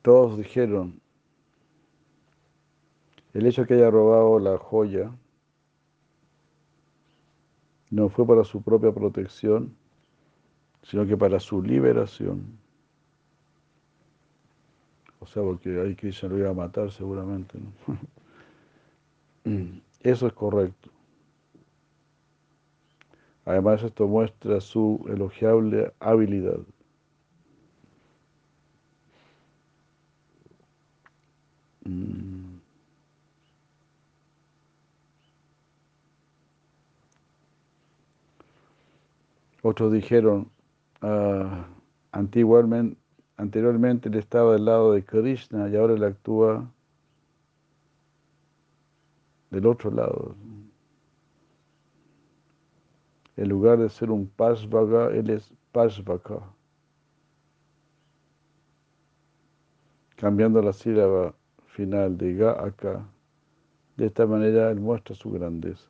Todos 0.02 0.36
dijeron, 0.36 1.00
el 3.34 3.46
hecho 3.46 3.62
de 3.62 3.68
que 3.68 3.74
haya 3.74 3.90
robado 3.90 4.38
la 4.38 4.58
joya 4.58 5.10
no 7.90 8.08
fue 8.08 8.26
para 8.26 8.44
su 8.44 8.62
propia 8.62 8.92
protección, 8.92 9.76
sino 10.82 11.06
que 11.06 11.16
para 11.16 11.38
su 11.38 11.62
liberación. 11.62 12.58
O 15.20 15.26
sea, 15.26 15.42
porque 15.42 15.80
ahí 15.80 15.94
Krishna 15.94 16.28
lo 16.30 16.38
iba 16.38 16.50
a 16.50 16.54
matar 16.54 16.90
seguramente. 16.90 17.58
Eso 20.00 20.26
es 20.26 20.32
correcto. 20.32 20.90
Además, 23.44 23.82
esto 23.82 24.06
muestra 24.06 24.60
su 24.60 25.04
elogiable 25.08 25.92
habilidad. 26.00 26.58
Mm. 31.84 32.60
Otros 39.62 39.92
dijeron, 39.92 40.50
uh, 41.02 41.64
antiguamente, 42.10 42.98
anteriormente 43.36 44.08
él 44.08 44.16
estaba 44.16 44.54
del 44.54 44.64
lado 44.64 44.92
de 44.92 45.04
Krishna 45.04 45.68
y 45.68 45.76
ahora 45.76 45.94
él 45.94 46.04
actúa 46.04 46.68
del 49.50 49.66
otro 49.66 49.90
lado. 49.90 50.34
En 53.36 53.48
lugar 53.48 53.78
de 53.78 53.88
ser 53.88 54.10
un 54.10 54.26
Pasvaga, 54.26 55.10
él 55.10 55.30
es 55.30 55.52
Pasvaka. 55.72 56.40
Cambiando 60.16 60.60
la 60.62 60.72
sílaba 60.72 61.34
final 61.72 62.16
de 62.16 62.34
Gaaka. 62.34 63.08
De 63.96 64.06
esta 64.06 64.26
manera 64.26 64.70
él 64.70 64.80
muestra 64.80 65.14
su 65.14 65.30
grandeza. 65.30 65.88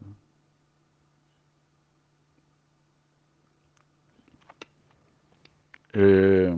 Eh, 5.94 6.54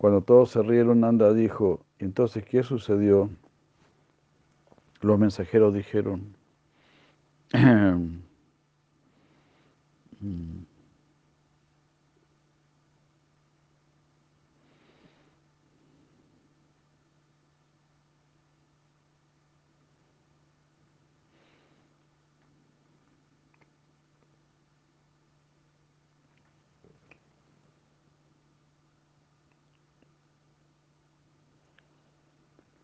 Cuando 0.00 0.22
todos 0.22 0.50
se 0.52 0.62
rieron, 0.62 1.00
Nanda 1.00 1.34
dijo, 1.34 1.84
entonces, 1.98 2.42
¿qué 2.46 2.62
sucedió? 2.62 3.28
Los 5.02 5.18
mensajeros 5.18 5.74
dijeron, 5.74 6.34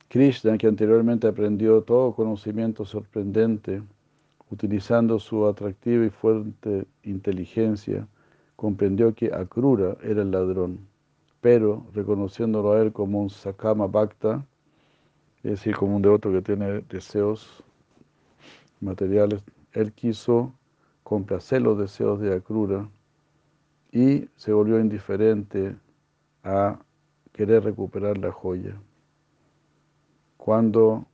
Krishna, 0.08 0.56
que 0.56 0.68
anteriormente 0.68 1.26
aprendió 1.26 1.82
todo 1.82 2.14
conocimiento 2.14 2.84
sorprendente, 2.84 3.82
utilizando 4.50 5.18
su 5.18 5.46
atractiva 5.46 6.06
y 6.06 6.10
fuerte 6.10 6.86
inteligencia, 7.02 8.06
comprendió 8.54 9.14
que 9.14 9.32
Akrura 9.34 9.96
era 10.02 10.22
el 10.22 10.30
ladrón, 10.30 10.86
pero 11.40 11.84
reconociéndolo 11.92 12.72
a 12.72 12.82
él 12.82 12.92
como 12.92 13.20
un 13.20 13.30
Sakama 13.30 13.86
Bhakta, 13.86 14.46
es 15.42 15.50
decir, 15.50 15.76
como 15.76 15.96
un 15.96 16.02
devoto 16.02 16.30
que 16.32 16.42
tiene 16.42 16.80
deseos 16.88 17.62
materiales, 18.80 19.42
él 19.72 19.92
quiso 19.92 20.52
complacer 21.02 21.62
los 21.62 21.78
deseos 21.78 22.20
de 22.20 22.34
Akrura 22.34 22.88
y 23.92 24.28
se 24.36 24.52
volvió 24.52 24.80
indiferente 24.80 25.76
a 26.42 26.78
querer 27.32 27.64
recuperar 27.64 28.18
la 28.18 28.32
joya. 28.32 28.80
Cuando 30.46 31.04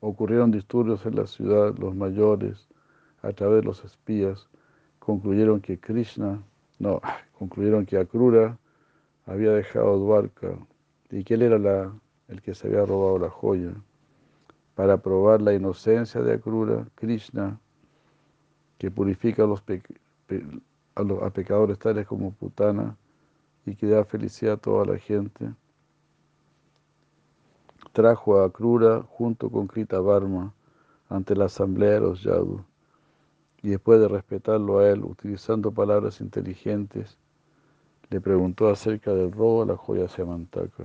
ocurrieron 0.00 0.50
disturbios 0.50 1.06
en 1.06 1.16
la 1.16 1.26
ciudad, 1.26 1.74
los 1.78 1.94
mayores, 1.94 2.68
a 3.22 3.32
través 3.32 3.62
de 3.62 3.66
los 3.66 3.82
espías, 3.82 4.46
concluyeron 4.98 5.62
que 5.62 5.80
Krishna, 5.80 6.42
no, 6.78 7.00
concluyeron 7.38 7.86
que 7.86 7.96
Akrura 7.96 8.58
había 9.24 9.52
dejado 9.52 9.98
Dwarka 9.98 10.58
y 11.08 11.24
que 11.24 11.32
él 11.32 11.42
era 11.44 11.58
la, 11.58 11.98
el 12.28 12.42
que 12.42 12.54
se 12.54 12.66
había 12.66 12.84
robado 12.84 13.18
la 13.18 13.30
joya. 13.30 13.72
Para 14.74 14.98
probar 14.98 15.40
la 15.40 15.54
inocencia 15.54 16.20
de 16.20 16.34
Akrura, 16.34 16.86
Krishna, 16.94 17.58
que 18.76 18.90
purifica 18.90 19.44
a 19.44 19.46
los, 19.46 19.64
a 20.94 21.02
los 21.04 21.22
a 21.22 21.30
pecadores 21.30 21.78
tales 21.78 22.06
como 22.06 22.32
Putana 22.32 22.98
y 23.64 23.74
que 23.76 23.86
da 23.86 24.04
felicidad 24.04 24.52
a 24.52 24.56
toda 24.58 24.84
la 24.84 24.98
gente, 24.98 25.54
trajo 27.98 28.40
a 28.40 28.52
Krura 28.52 29.02
junto 29.02 29.50
con 29.50 29.66
Krita 29.66 29.98
Varma 29.98 30.54
ante 31.08 31.34
la 31.34 31.46
asamblea 31.46 31.94
de 31.94 32.00
los 32.00 32.22
Yadu. 32.22 32.64
Y 33.60 33.70
después 33.70 33.98
de 33.98 34.06
respetarlo 34.06 34.78
a 34.78 34.88
él, 34.88 35.02
utilizando 35.02 35.72
palabras 35.72 36.20
inteligentes, 36.20 37.18
le 38.08 38.20
preguntó 38.20 38.68
acerca 38.68 39.12
del 39.12 39.32
robo 39.32 39.64
de 39.64 39.72
la 39.72 39.76
joya 39.76 40.06
Samantaka 40.06 40.84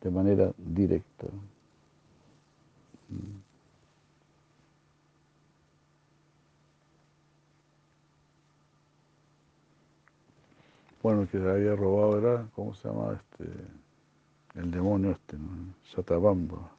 de 0.00 0.10
manera 0.10 0.50
directa. 0.56 1.26
Bueno, 11.02 11.28
que 11.30 11.38
se 11.38 11.50
había 11.50 11.76
robado 11.76 12.18
era, 12.18 12.48
¿cómo 12.54 12.72
se 12.72 12.88
llama? 12.88 13.12
Este, 13.12 13.44
el 14.56 14.70
demonio 14.70 15.12
este, 15.12 15.36
¿no? 15.38 15.74
Satabamba. 15.94 16.76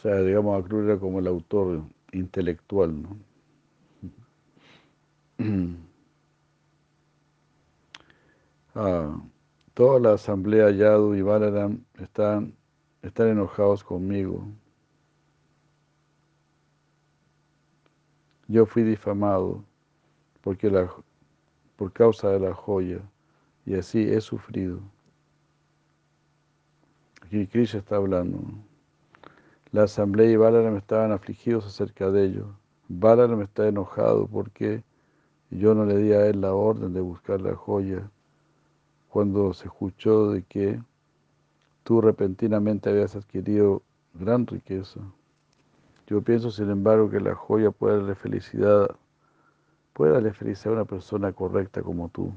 O 0.00 0.02
sea, 0.02 0.16
digamos, 0.22 0.58
Akrur 0.64 0.84
era 0.86 0.98
como 0.98 1.18
el 1.18 1.26
autor 1.26 1.82
intelectual, 2.12 3.02
¿no? 3.02 3.18
ah, 8.74 9.20
Toda 9.80 9.98
la 9.98 10.12
asamblea 10.12 10.70
Yadu 10.72 11.14
y 11.14 11.22
Balaram 11.22 11.82
están, 11.98 12.54
están 13.00 13.28
enojados 13.28 13.82
conmigo. 13.82 14.46
Yo 18.46 18.66
fui 18.66 18.82
difamado 18.82 19.64
porque 20.42 20.70
por 21.76 21.94
causa 21.94 22.28
de 22.28 22.40
la 22.40 22.52
joya 22.52 23.00
y 23.64 23.74
así 23.74 24.02
he 24.02 24.20
sufrido. 24.20 24.80
Aquí 27.22 27.46
Krishna 27.46 27.80
está 27.80 27.96
hablando. 27.96 28.38
La 29.72 29.84
asamblea 29.84 30.30
y 30.30 30.36
Balaram 30.36 30.76
estaban 30.76 31.10
afligidos 31.10 31.64
acerca 31.64 32.10
de 32.10 32.24
ello. 32.26 32.54
Balaram 32.88 33.40
está 33.40 33.66
enojado 33.66 34.26
porque 34.26 34.84
yo 35.48 35.74
no 35.74 35.86
le 35.86 35.96
di 35.96 36.12
a 36.12 36.26
él 36.26 36.42
la 36.42 36.52
orden 36.52 36.92
de 36.92 37.00
buscar 37.00 37.40
la 37.40 37.54
joya 37.54 38.10
cuando 39.10 39.52
se 39.52 39.66
escuchó 39.66 40.30
de 40.30 40.44
que 40.44 40.80
tú 41.82 42.00
repentinamente 42.00 42.88
habías 42.88 43.16
adquirido 43.16 43.82
gran 44.14 44.46
riqueza. 44.46 45.00
Yo 46.06 46.22
pienso, 46.22 46.50
sin 46.50 46.70
embargo, 46.70 47.10
que 47.10 47.20
la 47.20 47.34
joya 47.34 47.70
puede 47.70 47.98
darle 47.98 48.14
felicidad, 48.14 48.96
puede 49.92 50.12
darle 50.12 50.32
felicidad 50.32 50.74
a 50.74 50.76
una 50.76 50.84
persona 50.84 51.32
correcta 51.32 51.82
como 51.82 52.08
tú. 52.08 52.32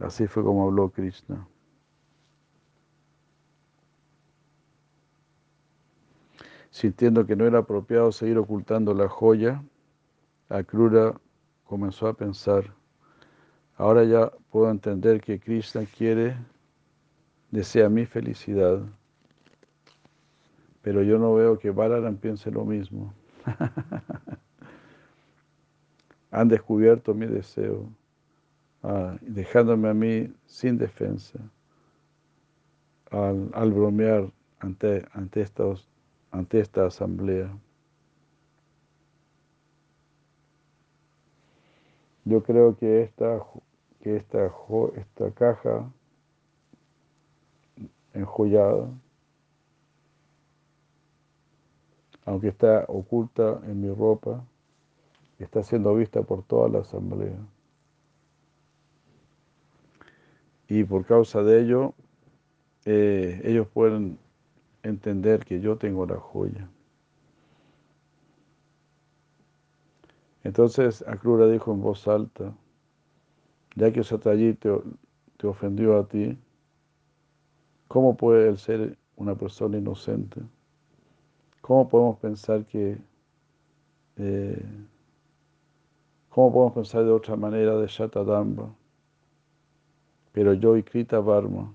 Así 0.00 0.26
fue 0.26 0.42
como 0.42 0.66
habló 0.66 0.90
Krishna. 0.90 1.46
Sintiendo 6.70 7.26
que 7.26 7.36
no 7.36 7.46
era 7.46 7.60
apropiado 7.60 8.12
seguir 8.12 8.38
ocultando 8.38 8.92
la 8.92 9.08
joya, 9.08 9.64
Akrura 10.48 11.18
comenzó 11.64 12.06
a 12.08 12.14
pensar, 12.14 12.74
Ahora 13.76 14.04
ya 14.04 14.32
puedo 14.50 14.70
entender 14.70 15.20
que 15.20 15.38
Krishna 15.38 15.84
quiere, 15.86 16.36
desea 17.50 17.88
mi 17.88 18.06
felicidad, 18.06 18.80
pero 20.82 21.02
yo 21.02 21.18
no 21.18 21.34
veo 21.34 21.58
que 21.58 21.70
Balaram 21.70 22.16
piense 22.16 22.50
lo 22.50 22.64
mismo. 22.64 23.12
Han 26.30 26.48
descubierto 26.48 27.14
mi 27.14 27.26
deseo, 27.26 27.88
ah, 28.82 29.16
dejándome 29.20 29.88
a 29.88 29.94
mí 29.94 30.32
sin 30.46 30.78
defensa 30.78 31.38
al, 33.10 33.72
bromear 33.72 34.30
ante, 34.60 35.04
ante, 35.12 35.46
ante 36.30 36.60
esta 36.60 36.86
asamblea. 36.86 37.56
Yo 42.24 42.42
creo 42.42 42.76
que 42.76 43.02
esta, 43.02 43.40
que 44.06 44.14
esta, 44.14 44.52
esta 44.94 45.32
caja 45.32 45.90
enjollada, 48.14 48.88
aunque 52.24 52.46
está 52.46 52.84
oculta 52.86 53.60
en 53.64 53.80
mi 53.80 53.92
ropa, 53.92 54.44
está 55.40 55.64
siendo 55.64 55.92
vista 55.92 56.22
por 56.22 56.44
toda 56.44 56.68
la 56.68 56.78
asamblea. 56.82 57.36
Y 60.68 60.84
por 60.84 61.04
causa 61.04 61.42
de 61.42 61.62
ello, 61.62 61.92
eh, 62.84 63.40
ellos 63.42 63.66
pueden 63.66 64.20
entender 64.84 65.44
que 65.44 65.58
yo 65.58 65.78
tengo 65.78 66.06
la 66.06 66.20
joya. 66.20 66.70
Entonces 70.44 71.02
Akrura 71.08 71.48
dijo 71.48 71.72
en 71.72 71.82
voz 71.82 72.06
alta, 72.06 72.54
ya 73.76 73.92
que 73.92 74.02
Satayi 74.02 74.54
te, 74.54 74.70
te 75.36 75.46
ofendió 75.46 75.98
a 75.98 76.08
ti, 76.08 76.36
¿cómo 77.88 78.16
puede 78.16 78.48
él 78.48 78.58
ser 78.58 78.98
una 79.16 79.34
persona 79.34 79.78
inocente? 79.78 80.40
¿Cómo 81.60 81.88
podemos 81.88 82.18
pensar 82.18 82.64
que, 82.64 82.98
eh, 84.16 84.64
¿Cómo 86.30 86.52
podemos 86.52 86.74
pensar 86.74 87.04
de 87.04 87.10
otra 87.10 87.36
manera 87.36 87.76
de 87.76 87.86
Shatadamba? 87.86 88.74
Pero 90.32 90.52
yo 90.54 90.76
y 90.76 90.82
Krita 90.82 91.18
Varma, 91.20 91.72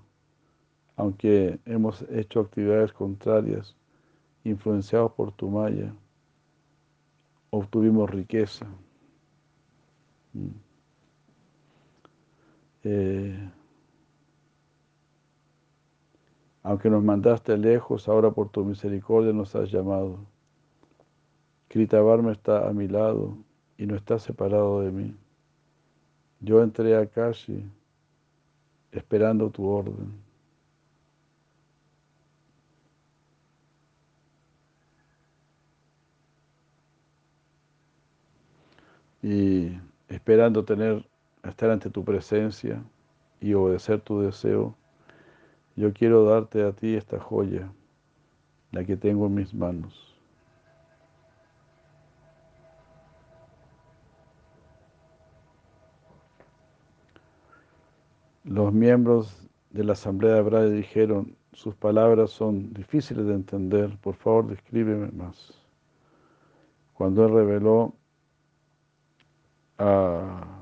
aunque 0.95 1.59
hemos 1.65 2.03
hecho 2.09 2.41
actividades 2.41 2.93
contrarias, 2.93 3.75
influenciados 4.43 5.13
por 5.13 5.31
tu 5.31 5.49
maya, 5.49 5.93
obtuvimos 7.49 8.09
riqueza. 8.09 8.67
Mm. 10.33 10.70
Eh, 12.83 13.49
aunque 16.63 16.89
nos 16.89 17.03
mandaste 17.03 17.57
lejos, 17.57 18.07
ahora 18.07 18.31
por 18.31 18.49
tu 18.49 18.63
misericordia 18.65 19.33
nos 19.33 19.55
has 19.55 19.71
llamado. 19.71 20.19
Kritavarma 21.69 22.31
está 22.31 22.67
a 22.67 22.73
mi 22.73 22.87
lado 22.87 23.37
y 23.77 23.85
no 23.85 23.95
está 23.95 24.19
separado 24.19 24.81
de 24.81 24.91
mí. 24.91 25.15
Yo 26.39 26.61
entré 26.61 26.95
a 26.97 27.05
Kashi 27.07 27.63
esperando 28.91 29.49
tu 29.49 29.67
orden. 29.67 30.11
Y 39.23 39.71
esperando 40.09 40.65
tener, 40.65 41.05
estar 41.43 41.69
ante 41.69 41.89
tu 41.89 42.03
presencia 42.03 42.83
y 43.39 43.53
obedecer 43.53 44.01
tu 44.01 44.21
deseo, 44.21 44.75
yo 45.75 45.93
quiero 45.93 46.25
darte 46.25 46.63
a 46.63 46.73
ti 46.73 46.95
esta 46.95 47.19
joya, 47.19 47.71
la 48.71 48.83
que 48.83 48.97
tengo 48.97 49.25
en 49.27 49.35
mis 49.35 49.53
manos. 49.53 50.07
Los 58.43 58.73
miembros 58.73 59.47
de 59.69 59.83
la 59.83 59.93
asamblea 59.93 60.35
de 60.35 60.41
Braya 60.41 60.69
dijeron, 60.69 61.35
sus 61.53 61.75
palabras 61.75 62.31
son 62.31 62.73
difíciles 62.73 63.25
de 63.25 63.33
entender, 63.33 63.97
por 63.99 64.15
favor 64.15 64.47
descríbeme 64.47 65.11
más. 65.11 65.53
Cuando 66.93 67.25
él 67.25 67.33
reveló 67.33 67.93
a 69.77 70.60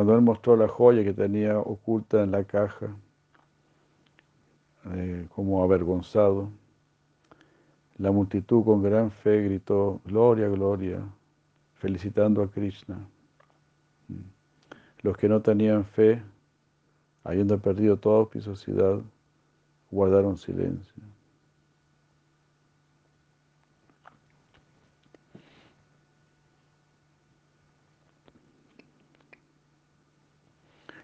cuando 0.00 0.14
él 0.14 0.22
mostró 0.22 0.56
la 0.56 0.66
joya 0.66 1.04
que 1.04 1.12
tenía 1.12 1.58
oculta 1.58 2.22
en 2.22 2.30
la 2.30 2.44
caja, 2.44 2.96
eh, 4.94 5.26
como 5.28 5.62
avergonzado, 5.62 6.48
la 7.98 8.10
multitud 8.10 8.64
con 8.64 8.82
gran 8.82 9.10
fe 9.10 9.42
gritó, 9.42 10.00
Gloria, 10.06 10.48
Gloria, 10.48 11.06
felicitando 11.74 12.42
a 12.42 12.50
Krishna. 12.50 12.98
Los 15.02 15.18
que 15.18 15.28
no 15.28 15.42
tenían 15.42 15.84
fe, 15.84 16.22
habiendo 17.22 17.58
perdido 17.58 17.98
toda 17.98 18.20
auspiciosidad, 18.20 19.00
guardaron 19.90 20.38
silencio. 20.38 21.04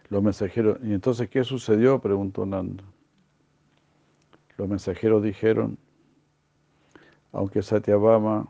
Los 0.09 0.23
mensajeros, 0.23 0.79
¿y 0.83 0.93
entonces 0.93 1.29
qué 1.29 1.43
sucedió? 1.43 2.01
preguntó 2.01 2.47
Nanda. 2.47 2.85
Los 4.57 4.69
mensajeros 4.69 5.23
dijeron, 5.23 5.79
aunque 7.33 7.61
Satyabhama 7.61 8.49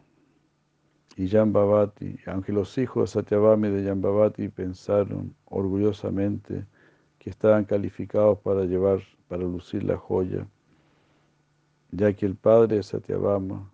y 1.16 1.28
Jambavati, 1.28 2.18
aunque 2.26 2.52
los 2.52 2.76
hijos 2.76 3.10
de 3.10 3.20
Satyabhama 3.20 3.68
y 3.68 3.70
de 3.70 3.88
Jambavati 3.88 4.48
pensaron 4.48 5.34
orgullosamente 5.46 6.66
que 7.18 7.30
estaban 7.30 7.64
calificados 7.64 8.38
para 8.38 8.64
llevar, 8.64 9.00
para 9.26 9.42
lucir 9.42 9.82
la 9.82 9.96
joya, 9.96 10.46
ya 11.90 12.12
que 12.12 12.26
el 12.26 12.36
padre 12.36 12.76
de 12.76 12.82
Satyabhama 12.82 13.70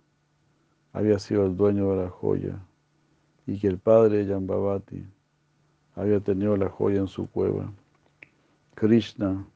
había 0.93 1.19
sido 1.19 1.45
el 1.45 1.57
dueño 1.57 1.91
de 1.91 2.05
la 2.05 2.11
joya 2.11 2.61
y 3.47 3.59
que 3.59 3.67
el 3.67 3.79
padre 3.79 4.25
de 4.25 4.33
Jambavati 4.33 5.05
había 5.95 6.21
tenido 6.21 6.57
la 6.57 6.69
joya 6.69 7.01
en 7.01 7.09
su 7.09 7.29
cueva. 7.31 7.71
Krishna, 8.75 9.47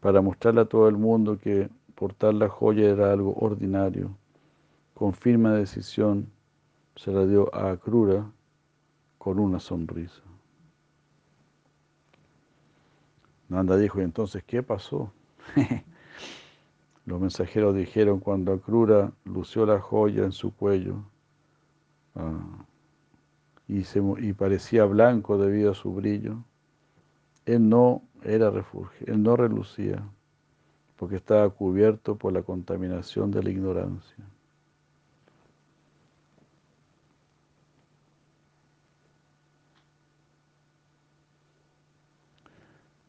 para 0.00 0.20
mostrarle 0.20 0.62
a 0.62 0.64
todo 0.64 0.88
el 0.88 0.96
mundo 0.96 1.38
que 1.38 1.68
portar 1.94 2.34
la 2.34 2.48
joya 2.48 2.90
era 2.90 3.12
algo 3.12 3.34
ordinario. 3.34 4.10
Con 4.94 5.12
firme 5.12 5.50
decisión 5.50 6.28
se 6.96 7.12
la 7.12 7.24
dio 7.26 7.54
a 7.54 7.70
Akrura 7.70 8.30
con 9.18 9.38
una 9.38 9.60
sonrisa. 9.60 10.22
Nanda 13.48 13.76
dijo, 13.76 14.00
¿y 14.00 14.04
entonces 14.04 14.42
qué 14.44 14.62
pasó? 14.62 15.12
Los 17.06 17.20
mensajeros 17.20 17.76
dijeron, 17.76 18.18
cuando 18.20 18.52
Akrura 18.52 19.12
lució 19.24 19.66
la 19.66 19.80
joya 19.80 20.24
en 20.24 20.32
su 20.32 20.54
cuello 20.54 21.04
ah, 22.14 22.64
y, 23.68 23.84
se, 23.84 24.02
y 24.18 24.32
parecía 24.32 24.84
blanco 24.84 25.38
debido 25.38 25.72
a 25.72 25.74
su 25.74 25.92
brillo, 25.94 26.44
él 27.46 27.68
no 27.68 28.02
era 28.22 28.50
refugio, 28.50 29.06
él 29.06 29.22
no 29.22 29.36
relucía 29.36 30.02
porque 30.96 31.16
estaba 31.16 31.50
cubierto 31.50 32.16
por 32.16 32.32
la 32.32 32.42
contaminación 32.42 33.32
de 33.32 33.42
la 33.42 33.50
ignorancia. 33.50 34.24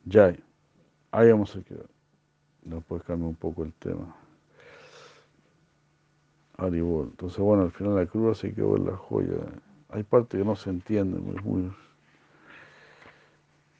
Ya, 0.06 0.36
ahí 1.12 1.32
vamos 1.32 1.56
a 1.56 1.62
quedar. 1.62 1.86
Después 2.64 3.04
cambia 3.04 3.28
un 3.28 3.36
poco 3.36 3.64
el 3.64 3.74
tema. 3.74 4.16
Aribol. 6.58 7.10
Entonces, 7.12 7.38
bueno, 7.38 7.62
al 7.62 7.72
final 7.72 7.96
la 7.96 8.08
cruz 8.08 8.40
se 8.40 8.54
quedó 8.54 8.76
en 8.78 8.86
la 8.86 8.98
joya. 8.98 9.38
Hay 9.94 10.02
partes 10.02 10.40
que 10.40 10.44
no 10.44 10.56
se 10.56 10.72
muy, 10.72 11.72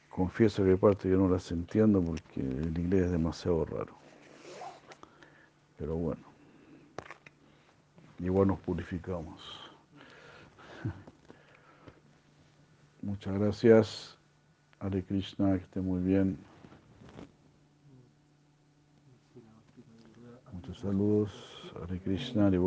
confieso 0.08 0.62
que 0.62 0.70
hay 0.70 0.76
partes 0.76 1.10
que 1.10 1.16
no 1.16 1.28
las 1.28 1.50
entiendo 1.50 2.00
porque 2.00 2.40
el 2.40 2.78
inglés 2.78 3.06
es 3.06 3.10
demasiado 3.10 3.64
raro. 3.64 3.96
Pero 5.76 5.96
bueno, 5.96 6.22
igual 8.20 8.46
nos 8.46 8.60
purificamos. 8.60 9.42
Muchas 13.02 13.36
gracias. 13.36 14.16
Hare 14.78 15.02
Krishna, 15.02 15.58
que 15.58 15.64
esté 15.64 15.80
muy 15.80 16.00
bien. 16.00 16.38
Muchos 20.52 20.78
saludos. 20.78 21.72
Hare 21.82 21.98
Krishna, 21.98 22.46
Hare 22.46 22.58